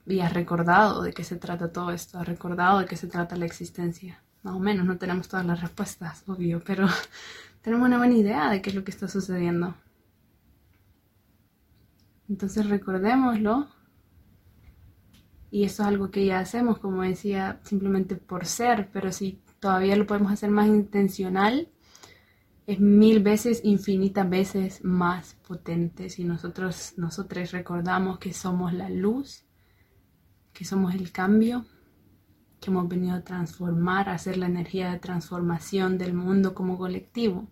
[0.06, 3.36] y has recordado de qué se trata todo esto, has recordado de qué se trata
[3.36, 4.24] la existencia.
[4.44, 6.88] Más o menos, no tenemos todas las respuestas, obvio, pero
[7.62, 9.76] tenemos una buena idea de qué es lo que está sucediendo.
[12.30, 13.68] Entonces recordémoslo.
[15.50, 19.96] Y eso es algo que ya hacemos, como decía, simplemente por ser, pero si todavía
[19.96, 21.68] lo podemos hacer más intencional,
[22.68, 29.46] es mil veces, infinitas veces más potente si nosotros, nosotros recordamos que somos la luz,
[30.54, 31.66] que somos el cambio,
[32.60, 37.50] que hemos venido a transformar, a hacer la energía de transformación del mundo como colectivo.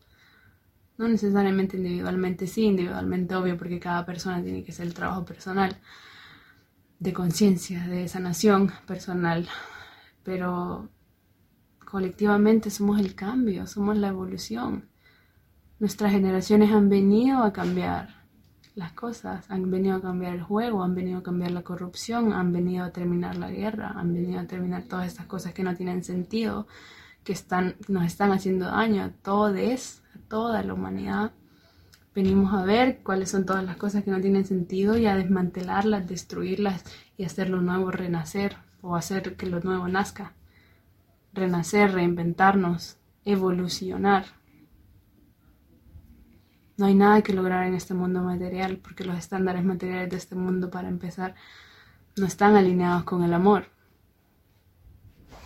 [0.98, 5.80] No necesariamente individualmente, sí, individualmente obvio, porque cada persona tiene que hacer el trabajo personal
[7.00, 9.48] de conciencia, de sanación personal,
[10.24, 10.90] pero
[11.86, 14.89] colectivamente somos el cambio, somos la evolución.
[15.80, 18.20] Nuestras generaciones han venido a cambiar
[18.76, 22.52] las cosas, han venido a cambiar el juego, han venido a cambiar la corrupción, han
[22.52, 26.04] venido a terminar la guerra, han venido a terminar todas estas cosas que no tienen
[26.04, 26.68] sentido,
[27.24, 31.32] que están, nos están haciendo daño a todos, a toda la humanidad.
[32.14, 36.10] Venimos a ver cuáles son todas las cosas que no tienen sentido y a desmantelarlas,
[36.10, 36.84] destruirlas
[37.16, 40.34] y hacer lo nuevo renacer o hacer que lo nuevo nazca.
[41.32, 44.39] Renacer, reinventarnos, evolucionar.
[46.80, 50.36] No hay nada que lograr en este mundo material porque los estándares materiales de este
[50.36, 51.36] mundo, para empezar,
[52.16, 53.66] no están alineados con el amor.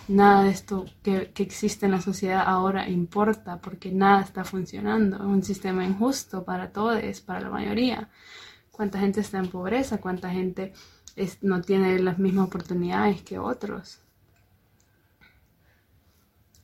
[0.07, 5.15] Nada de esto que, existe en la sociedad ahora importa porque nada está funcionando.
[5.17, 8.11] Es un sistema injusto para todos, para la mayoría.
[8.71, 9.97] ¿Cuánta gente está en pobreza?
[9.97, 10.71] ¿Cuánta gente
[11.41, 14.01] no tiene las mismas oportunidades que otros?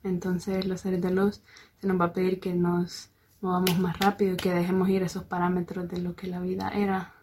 [0.04, 1.42] Entonces los seres de luz
[1.82, 3.10] se nos va a pedir que nos
[3.42, 7.14] movamos más rápido, que dejemos ir esos parámetros de lo que la vida era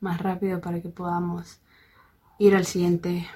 [0.00, 1.60] más rápido para que podamos
[2.38, 3.26] ir al siguiente,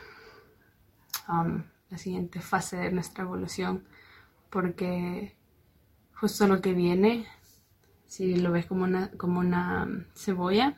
[1.28, 3.84] um, la siguiente fase de nuestra evolución,
[4.50, 5.36] porque
[6.14, 7.26] justo lo que viene,
[8.06, 10.76] si lo ves como una, como una cebolla,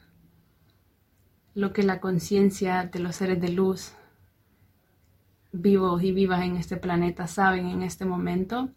[1.55, 3.93] lo que la conciencia de los seres de luz
[5.53, 8.71] vivos y vivas en este planeta saben en este momento,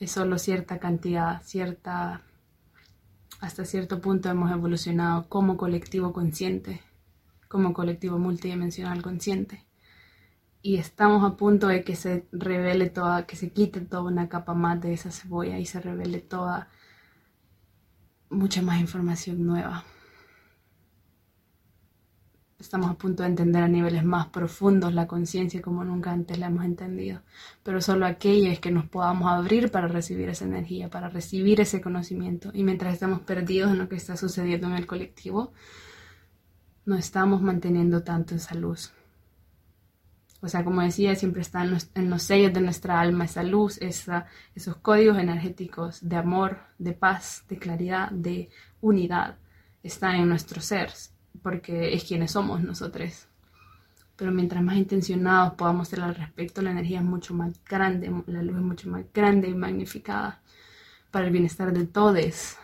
[0.00, 2.22] es solo cierta cantidad, cierta,
[3.40, 6.82] hasta cierto punto hemos evolucionado como colectivo consciente,
[7.48, 9.64] como colectivo multidimensional consciente.
[10.62, 14.54] Y estamos a punto de que se revele toda, que se quite toda una capa
[14.54, 16.68] más de esa cebolla y se revele toda
[18.28, 19.84] mucha más información nueva
[22.58, 26.46] estamos a punto de entender a niveles más profundos la conciencia como nunca antes la
[26.46, 27.20] hemos entendido,
[27.62, 32.50] pero solo aquellas que nos podamos abrir para recibir esa energía, para recibir ese conocimiento.
[32.54, 35.52] Y mientras estamos perdidos en lo que está sucediendo en el colectivo,
[36.86, 38.92] no estamos manteniendo tanto esa luz.
[40.40, 44.26] O sea, como decía, siempre está en los, sellos de nuestra alma esa luz, esa,
[44.54, 48.48] esos códigos energéticos de amor, de paz, de claridad, de
[48.80, 49.38] unidad,
[49.82, 50.90] están en nuestro ser
[51.46, 53.28] porque es quienes somos nosotros.
[54.16, 58.42] Pero mientras más intencionados podamos ser al respecto, la energía es mucho más grande, la
[58.42, 60.40] luz es mucho más grande y magnificada
[61.12, 62.56] para el bienestar de todos.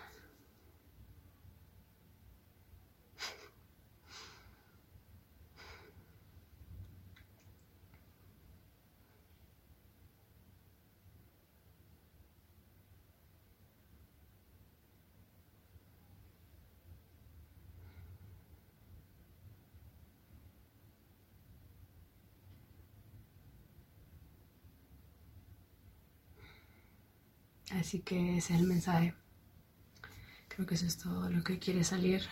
[27.78, 29.14] Así que ese es el mensaje.
[30.48, 32.22] Creo que eso es todo lo que quiere salir.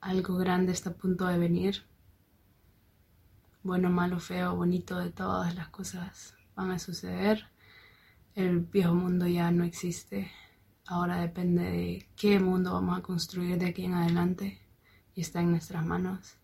[0.00, 1.84] Algo grande está a punto de venir.
[3.64, 7.48] Bueno, malo, feo, bonito, de todas las cosas van a suceder.
[8.36, 10.30] El viejo mundo ya no existe.
[10.86, 14.60] Ahora depende de qué mundo vamos a construir de aquí en adelante
[15.16, 16.37] y está en nuestras manos.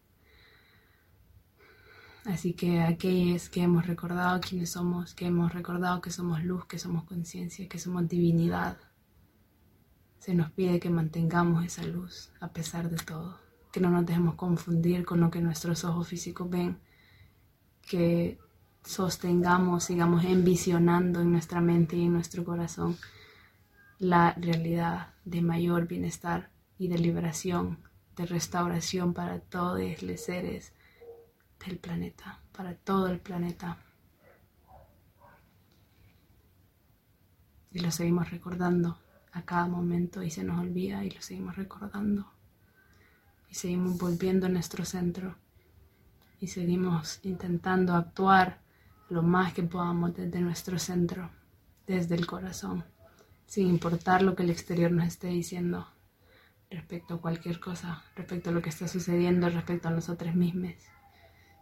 [2.24, 6.78] Así que aquellos que hemos recordado quiénes somos, que hemos recordado que somos luz, que
[6.78, 8.78] somos conciencia, que somos divinidad,
[10.18, 13.38] se nos pide que mantengamos esa luz a pesar de todo,
[13.70, 16.78] que no nos dejemos confundir con lo que nuestros ojos físicos ven,
[17.82, 18.38] que
[18.82, 22.96] sostengamos, sigamos envisionando en nuestra mente y en nuestro corazón
[23.98, 27.80] la realidad de mayor bienestar y de liberación,
[28.16, 30.72] de restauración para todos los seres
[31.66, 33.78] del planeta, para todo el planeta.
[37.72, 38.98] Y lo seguimos recordando
[39.32, 42.30] a cada momento y se nos olvida y lo seguimos recordando.
[43.50, 45.36] Y seguimos volviendo a nuestro centro
[46.40, 48.60] y seguimos intentando actuar
[49.08, 51.30] lo más que podamos desde nuestro centro,
[51.86, 52.84] desde el corazón,
[53.46, 55.88] sin importar lo que el exterior nos esté diciendo
[56.70, 60.74] respecto a cualquier cosa, respecto a lo que está sucediendo, respecto a nosotros mismos.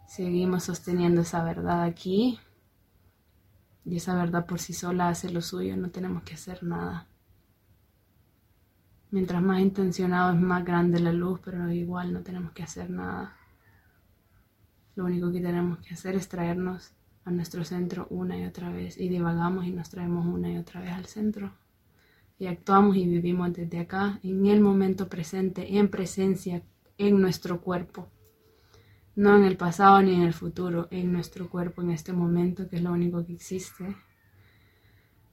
[0.07, 2.39] Seguimos sosteniendo esa verdad aquí.
[3.85, 7.07] Y esa verdad por sí sola hace lo suyo, no tenemos que hacer nada.
[9.11, 13.37] Mientras más intencionado es más grande la luz, pero igual no tenemos que hacer nada.
[14.95, 16.93] Lo único que tenemos que hacer es traernos
[17.25, 20.81] a nuestro centro una y otra vez y divagamos y nos traemos una y otra
[20.81, 21.53] vez al centro.
[22.39, 26.63] Y actuamos y vivimos desde acá, en el momento presente, en presencia,
[26.99, 28.09] en nuestro cuerpo
[29.15, 32.77] no en el pasado ni en el futuro, en nuestro cuerpo, en este momento, que
[32.77, 33.97] es lo único que existe.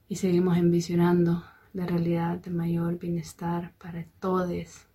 [0.08, 4.88] Y seguimos envisionando la realidad de mayor bienestar para todos,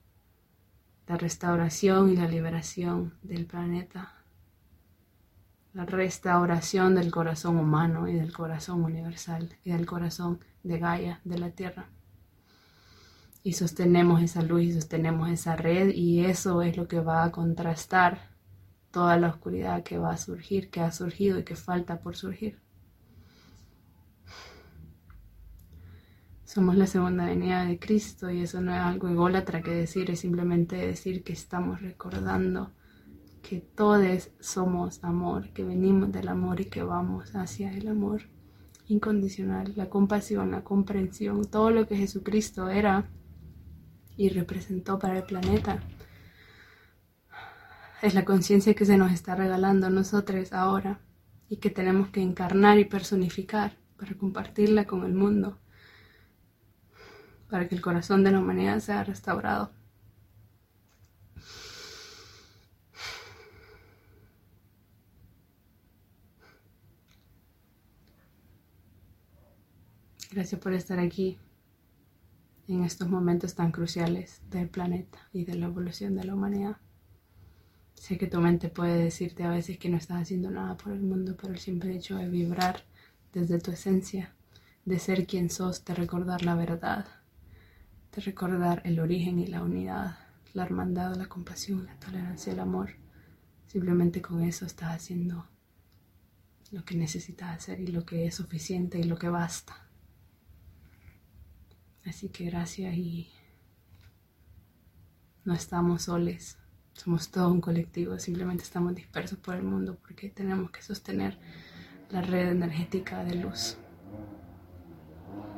[1.07, 4.12] la restauración y la liberación del planeta,
[5.72, 11.39] la restauración del corazón humano y del corazón universal y del corazón de Gaia, de
[11.39, 11.89] la Tierra.
[13.43, 17.32] Y sostenemos esa luz y sostenemos esa red y eso es lo que va a
[17.32, 18.34] contrastar
[18.95, 22.61] toda la oscuridad que va a surgir, que ha surgido y que falta por surgir.
[26.45, 30.20] Somos la segunda venida de Cristo y eso no es algo ególatra que decir, es
[30.20, 32.70] simplemente decir que estamos recordando
[33.42, 38.22] que todos somos amor, que venimos del amor y que vamos hacia el amor
[38.86, 43.11] incondicional, la compasión, la comprensión, todo lo que Jesucristo era
[44.16, 45.82] y representó para el planeta.
[48.05, 51.00] Es la conciencia que se nos está regalando a nosotros ahora
[51.48, 55.59] y que tenemos que encarnar y personificar para compartirla con el mundo
[57.48, 59.72] para que el corazón de la humanidad sea restaurado.
[70.30, 71.38] Gracias por estar aquí
[72.68, 76.84] en estos momentos tan cruciales del planeta y de la evolución de la humanidad.
[78.05, 81.00] Sé que tu mente puede decirte a veces que no estás haciendo nada por el
[81.00, 82.84] mundo, pero el simple hecho de vibrar
[83.32, 84.34] desde tu esencia,
[84.84, 87.07] de ser quien sos, de recordar la verdad,
[88.14, 90.18] de recordar el origen y la unidad,
[90.52, 92.90] la hermandad, la compasión, la tolerancia, el amor.
[93.68, 95.48] Simplemente con eso estás haciendo
[96.72, 99.88] lo que necesitas hacer y lo que es suficiente y lo que basta.
[102.05, 103.30] Así que gracias y
[105.46, 106.59] no estamos soles,
[106.95, 111.38] somos todo un colectivo, simplemente estamos dispersos por el mundo porque tenemos que sostener
[112.11, 113.76] la red energética de luz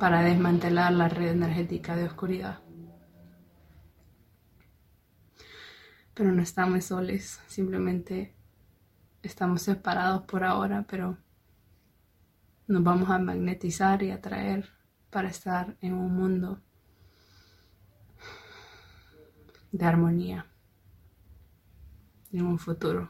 [0.00, 2.60] para desmantelar la red energética de oscuridad.
[6.14, 8.34] Pero no estamos soles, simplemente
[9.22, 11.18] estamos separados por ahora, pero
[12.66, 14.70] nos vamos a magnetizar y atraer
[15.10, 16.60] para estar en un mundo
[19.72, 20.46] de armonía
[22.58, 23.08] futuro.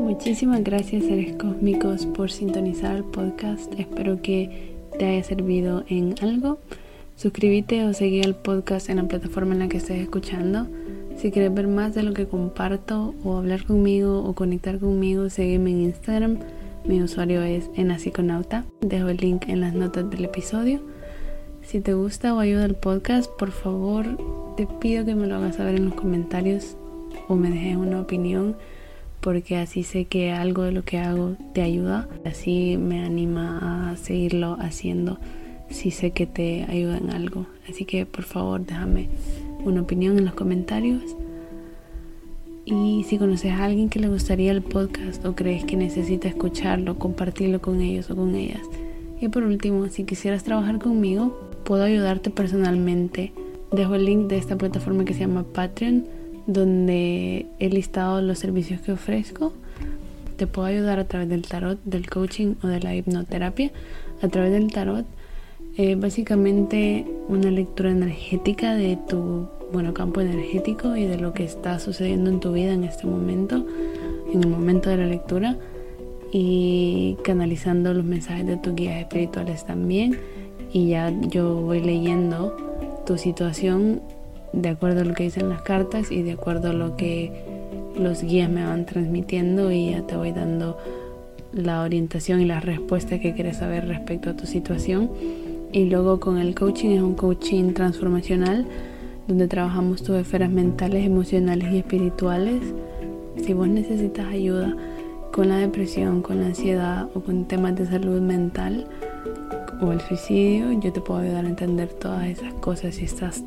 [0.00, 3.72] Muchísimas gracias seres cósmicos por sintonizar el podcast.
[3.78, 6.58] Espero que te haya servido en algo.
[7.16, 10.66] Suscríbete o seguí el podcast en la plataforma en la que estés escuchando.
[11.16, 15.70] Si quieres ver más de lo que comparto o hablar conmigo o conectar conmigo, sígueme
[15.70, 16.38] en Instagram.
[16.84, 18.64] Mi usuario es enasiconauta.
[18.80, 20.80] Dejo el link en las notas del episodio.
[21.62, 24.04] Si te gusta o ayuda el podcast, por favor
[24.56, 26.76] te pido que me lo hagas saber en los comentarios
[27.28, 28.56] o me dejes una opinión
[29.20, 33.96] porque así sé que algo de lo que hago te ayuda, así me anima a
[33.96, 35.18] seguirlo haciendo
[35.70, 37.46] si sé que te ayuda en algo.
[37.68, 39.08] Así que por favor déjame
[39.64, 41.02] una opinión en los comentarios.
[42.64, 46.98] Y si conoces a alguien que le gustaría el podcast o crees que necesita escucharlo,
[46.98, 48.62] compartirlo con ellos o con ellas.
[49.20, 53.32] Y por último, si quisieras trabajar conmigo, puedo ayudarte personalmente.
[53.70, 56.04] Dejo el link de esta plataforma que se llama Patreon
[56.46, 59.52] donde he listado los servicios que ofrezco.
[60.36, 63.70] Te puedo ayudar a través del tarot, del coaching o de la hipnoterapia.
[64.22, 65.06] A través del tarot,
[65.76, 71.80] eh, básicamente una lectura energética de tu bueno, campo energético y de lo que está
[71.80, 73.66] sucediendo en tu vida en este momento,
[74.32, 75.56] en el momento de la lectura,
[76.30, 80.18] y canalizando los mensajes de tus guías espirituales también.
[80.72, 82.56] Y ya yo voy leyendo
[83.06, 84.00] tu situación
[84.52, 87.32] de acuerdo a lo que dicen las cartas y de acuerdo a lo que
[87.96, 90.78] los guías me van transmitiendo y ya te voy dando
[91.52, 95.10] la orientación y la respuesta que quieres saber respecto a tu situación.
[95.74, 98.64] Y luego con el coaching es un coaching transformacional
[99.26, 102.62] donde trabajamos tus esferas mentales, emocionales y espirituales.
[103.44, 104.76] Si vos necesitas ayuda
[105.32, 108.86] con la depresión, con la ansiedad o con temas de salud mental
[109.80, 113.42] o el suicidio, yo te puedo ayudar a entender todas esas cosas si estás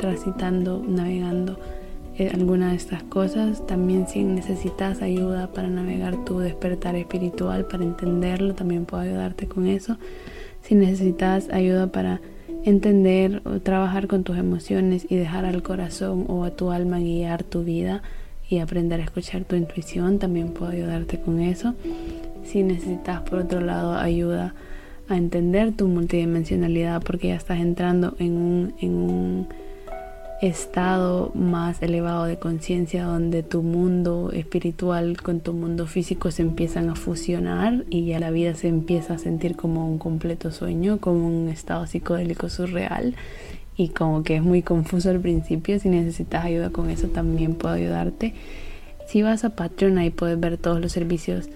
[0.00, 1.60] transitando, navegando
[2.16, 3.64] eh, alguna de estas cosas.
[3.68, 9.68] También si necesitas ayuda para navegar tu despertar espiritual, para entenderlo, también puedo ayudarte con
[9.68, 9.96] eso.
[10.68, 12.20] Si necesitas ayuda para
[12.62, 17.42] entender o trabajar con tus emociones y dejar al corazón o a tu alma guiar
[17.42, 18.02] tu vida
[18.50, 21.74] y aprender a escuchar tu intuición, también puedo ayudarte con eso.
[22.44, 24.52] Si necesitas por otro lado ayuda
[25.08, 29.48] a entender tu multidimensionalidad porque ya estás entrando en un, en un
[30.40, 36.88] estado más elevado de conciencia donde tu mundo espiritual con tu mundo físico se empiezan
[36.90, 41.26] a fusionar y ya la vida se empieza a sentir como un completo sueño, como
[41.26, 43.16] un estado psicodélico surreal
[43.76, 45.78] y como que es muy confuso al principio.
[45.80, 48.34] Si necesitas ayuda con eso también puedo ayudarte.
[49.08, 51.48] Si vas a Patreon ahí puedes ver todos los servicios.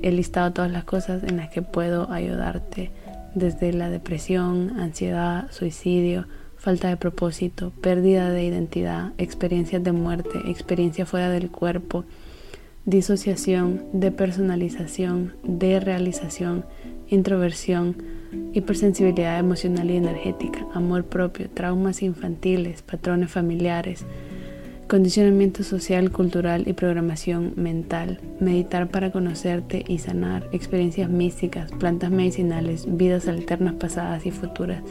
[0.00, 2.90] He listado todas las cosas en las que puedo ayudarte.
[3.34, 6.26] Desde la depresión, ansiedad, suicidio,
[6.62, 12.04] falta de propósito, pérdida de identidad, experiencias de muerte, experiencia fuera del cuerpo,
[12.84, 16.64] disociación, depersonalización, derealización,
[17.08, 17.96] introversión,
[18.52, 24.06] hipersensibilidad emocional y energética, amor propio, traumas infantiles, patrones familiares,
[24.86, 32.84] condicionamiento social, cultural y programación mental, meditar para conocerte y sanar, experiencias místicas, plantas medicinales,
[32.86, 34.82] vidas alternas pasadas y futuras,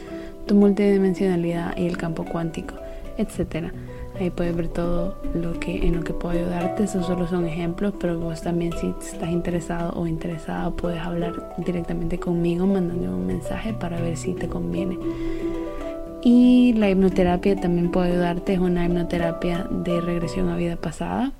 [0.46, 2.74] tu multidimensionalidad y el campo cuántico,
[3.16, 3.72] etc.
[4.18, 6.84] Ahí puedes ver todo lo que en lo que puedo ayudarte.
[6.84, 12.18] Esos solo son ejemplos, pero vos también si estás interesado o interesada puedes hablar directamente
[12.18, 14.98] conmigo mandándome un mensaje para ver si te conviene.
[16.22, 18.54] Y la hipnoterapia también puede ayudarte.
[18.54, 21.32] Es una hipnoterapia de regresión a vida pasada,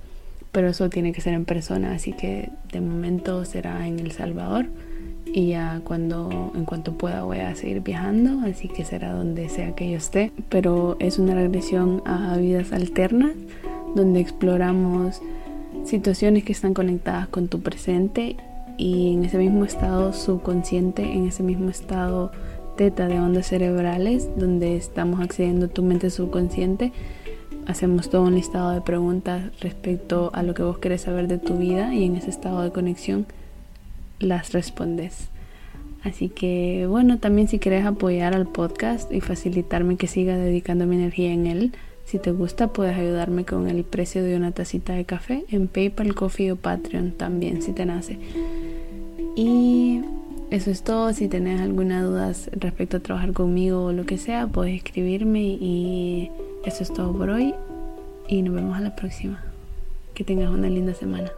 [0.51, 4.67] pero eso tiene que ser en persona, así que de momento será en El Salvador
[5.27, 9.75] y ya cuando en cuanto pueda voy a seguir viajando así que será donde sea
[9.75, 10.33] que yo esté.
[10.49, 13.33] Pero es una regresión a vidas alternas
[13.95, 15.21] donde exploramos
[15.85, 18.37] situaciones que están conectadas con tu presente
[18.77, 22.33] y en ese mismo estado subconsciente en ese mismo estado
[22.77, 26.93] teta de ondas cerebrales donde estamos accediendo a tu mente subconsciente.
[27.67, 31.57] Hacemos todo un listado de preguntas respecto a lo que vos querés saber de tu
[31.59, 33.27] vida y en ese estado de conexión
[34.23, 35.29] las respondes.
[36.03, 40.97] Así que bueno, también si quieres apoyar al podcast y facilitarme que siga dedicando mi
[40.97, 41.73] energía en él,
[42.05, 46.15] si te gusta puedes ayudarme con el precio de una tacita de café en PayPal,
[46.15, 48.19] Coffee o Patreon también si te nace.
[49.37, 50.01] Y
[50.51, 51.13] eso es todo.
[51.15, 56.31] Si tenés alguna duda respecto a trabajar conmigo o lo que sea, puedes escribirme y
[56.67, 57.55] eso es todo por hoy.
[58.29, 59.43] Y nos vemos a la próxima.
[60.13, 61.33] Que tengas una linda semana.